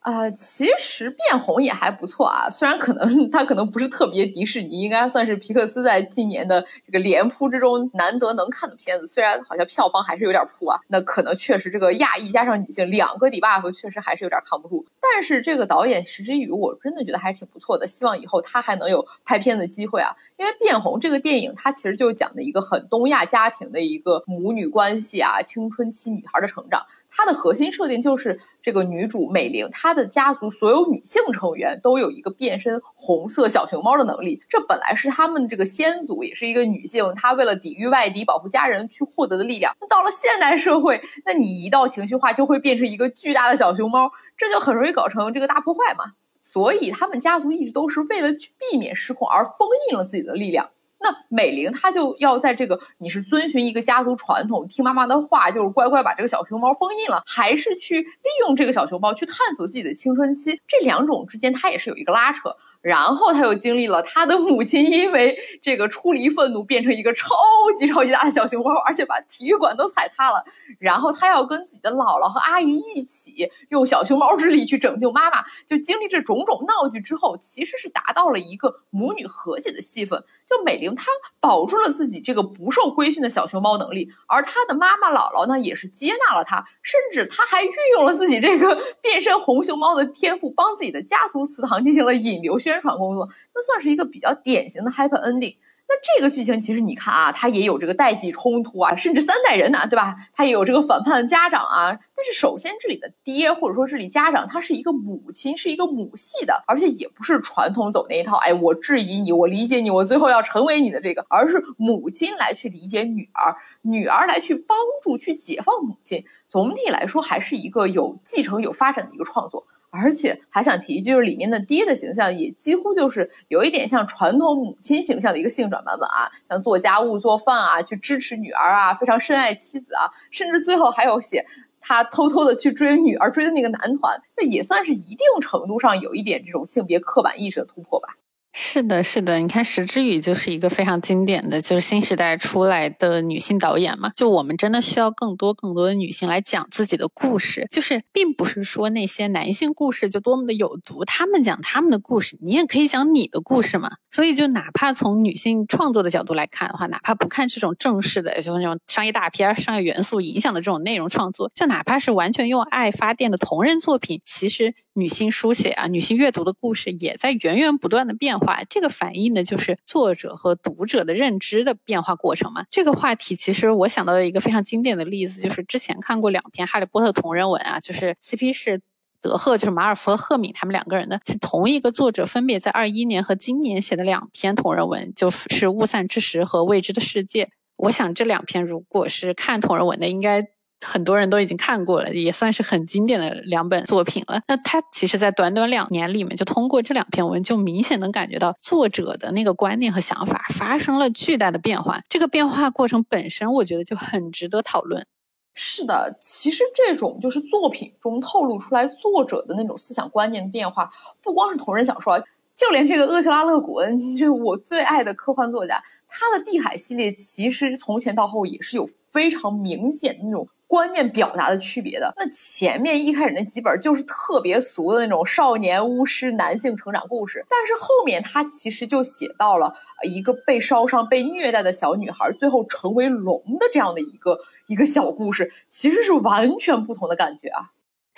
[0.00, 14.86] 啊，其实变红也还不错啊，虽然可能它可能不是特别迪士尼，应该算是皮克斯在今年的这个连扑之中难得能看的片子，虽然好像票房还是有点扑啊，那可能确实这个亚裔加上女性两个 debuff 确实还是有点扛不住。
[15.00, 20.16] 但是这个导演石之宇，我真的觉得还是挺不错的，希望以后他还能有拍片的机会啊。
[20.38, 26.86] 因为变红这个电影，它其实就讲的一个很东亚家庭的一个母女关系啊，青春期女孩的成长。
[27.10, 34.42] 它的核心设定就是这个女主美玲，她的家族所有女性成员都有一个变身红色小熊猫的能力。
[34.48, 39.74] 这本来是他们这个先祖，也是一个女性，她为了抵御外敌、保护家人去获得的力量。
[39.80, 46.04] 那到了现代社会，那你一到情绪化，就会变成一个巨大的小熊猫，这就很容易搞成这个大破坏嘛。
[46.40, 50.70] 所以他们家族一直都是为了去避免失控而封印了自己的力量。
[51.02, 60.60] 那美玲她就要在这个，你是遵循一个家族传统，听妈妈的话，就是乖乖把这个小熊猫封印了，还是去利用这个小熊猫去探索自己的青春期？
[60.68, 62.54] 这两种之间，它也是有一个拉扯。
[62.82, 67.34] 然后他又经历了他的母亲因为这个出离愤怒变成一个超
[67.78, 70.42] 级超级大的小熊猫，而且把体育馆都踩塌了。
[70.78, 75.44] 然后他要跟自己的姥姥和阿姨一起用小熊猫之力去拯救妈妈。
[75.66, 80.22] 就经历这种种闹剧之后，其实是达到了一个母女和解的戏份。
[80.48, 81.06] 就美玲她
[81.38, 95.56] 保住了自己这个不受规训的小熊猫能力，而她的妈妈姥姥呢也是接纳了她，甚至她还运用了自己这个 变身红熊猫的天赋，帮自己的家族祠堂进行了引流宣传工作，那算是一个比较典型的 happy ending。
[95.92, 100.14] 那这个剧情其实你看啊，它也有这个代际冲突啊，甚至三代人呐，对吧？
[100.32, 101.90] 它也有这个反叛的家长啊。
[102.14, 116.24] 但是首先这里的爹或者说这里家长他是一个母亲，是一个母系的，而且也不是传统走那一套，哎，我质疑你，我理解你，我最后要成为你的这个，而是母亲来去理解女儿，女儿来去帮助去解放母亲。
[116.46, 119.66] 总体来说，还是一个有继承、有发展的一个创作。
[119.90, 131.44] 而且还想提一句，就是里面的爹的形象也几乎就是有一点像传统母亲形象的一个性转版本啊，像做家务、做饭啊，去支持女儿啊，非常深爱妻子啊，甚至最后还有写
[131.80, 138.10] 他偷偷的去追女儿追的那个男团，这也算是一定程度上有一点这种性别刻板意识的突破吧。
[138.52, 144.10] 是的，是的，你看石之宇就是一个非常经典的，就是新时代出来的女性导演嘛。
[144.16, 153.92] 就我们真的需要更多更多的女性来讲自己的故事，就是并不是说那些男性故事就多么的有毒，他们讲他们的故事，你也可以讲你的故事嘛。
[154.10, 164.74] 所以就哪怕从女性创作的角度来看的话，哪怕不看这种正式的，就是那种商业大片、商业元素影响的这种内容创作，就哪怕是完全用爱发电的同人作品，其实。
[164.94, 168.62] 女性书写啊，女性阅读的故事也在源源不断的变化。
[168.68, 172.64] 这个反映的就是作者和读者的认知的变化过程嘛。
[172.70, 178.80] 这个话题其实我想到的一个非常经典的例子，就是之前看过两篇《哈利波特》同人文啊，就是 CP 是
[179.22, 187.44] 德赫，就是马尔福和赫敏他们两个人的，是同一个作者分别在二一年和今年写的两篇同人文，就是《雾散之时》和《未知的世界》。
[187.76, 190.48] 我想这两篇如果是看同人文的，应该。
[190.86, 194.40] 很多人都已经看过了，也算是很经典的两本作品了。
[194.48, 202.00] 那他其实，在短短两年里面，就通过这两篇文，就明显能感觉到作者的那个观念和想法发生了巨大的变化。
[202.08, 205.06] 这个变化过程本身，我觉得就很值得讨论。
[205.54, 212.18] 是的，其实这种就是作品中透露出来作者的那种思想观念的变化，不光是同人小说，
[212.56, 220.48] 就连这个厄齐拉·勒古恩，这是我最爱的科幻作家，他的《地海》系列其实从前到后也是有非常明显的那种。
[220.70, 237.72] 观念表达的区别的，那前面一开始那几本就是特别俗的那种少年巫师男性成长故事，但是后面他其实就写到了一个被烧伤、被虐待的小女孩最后成为龙的这样的一个一个小故事，其实是完全不同的感觉啊。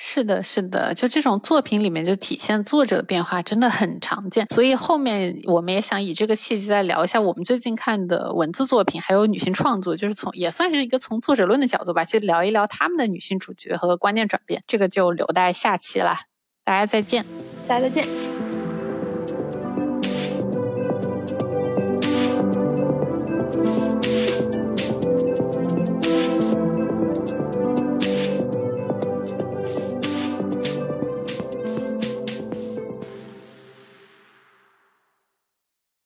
[0.05, 16.17] 是的，是的，就这种作品里面就体现作者的变化真的很常见，所以后面我们也想以这个契机再聊一下我们最近看的文字作品，还有女性创作，就是从也算是一个从作者论的角度吧，去聊一聊他们的女性主角和观念转变，这个就留待下期了。
[16.65, 17.25] 大家再见，
[17.69, 18.32] 大家再见。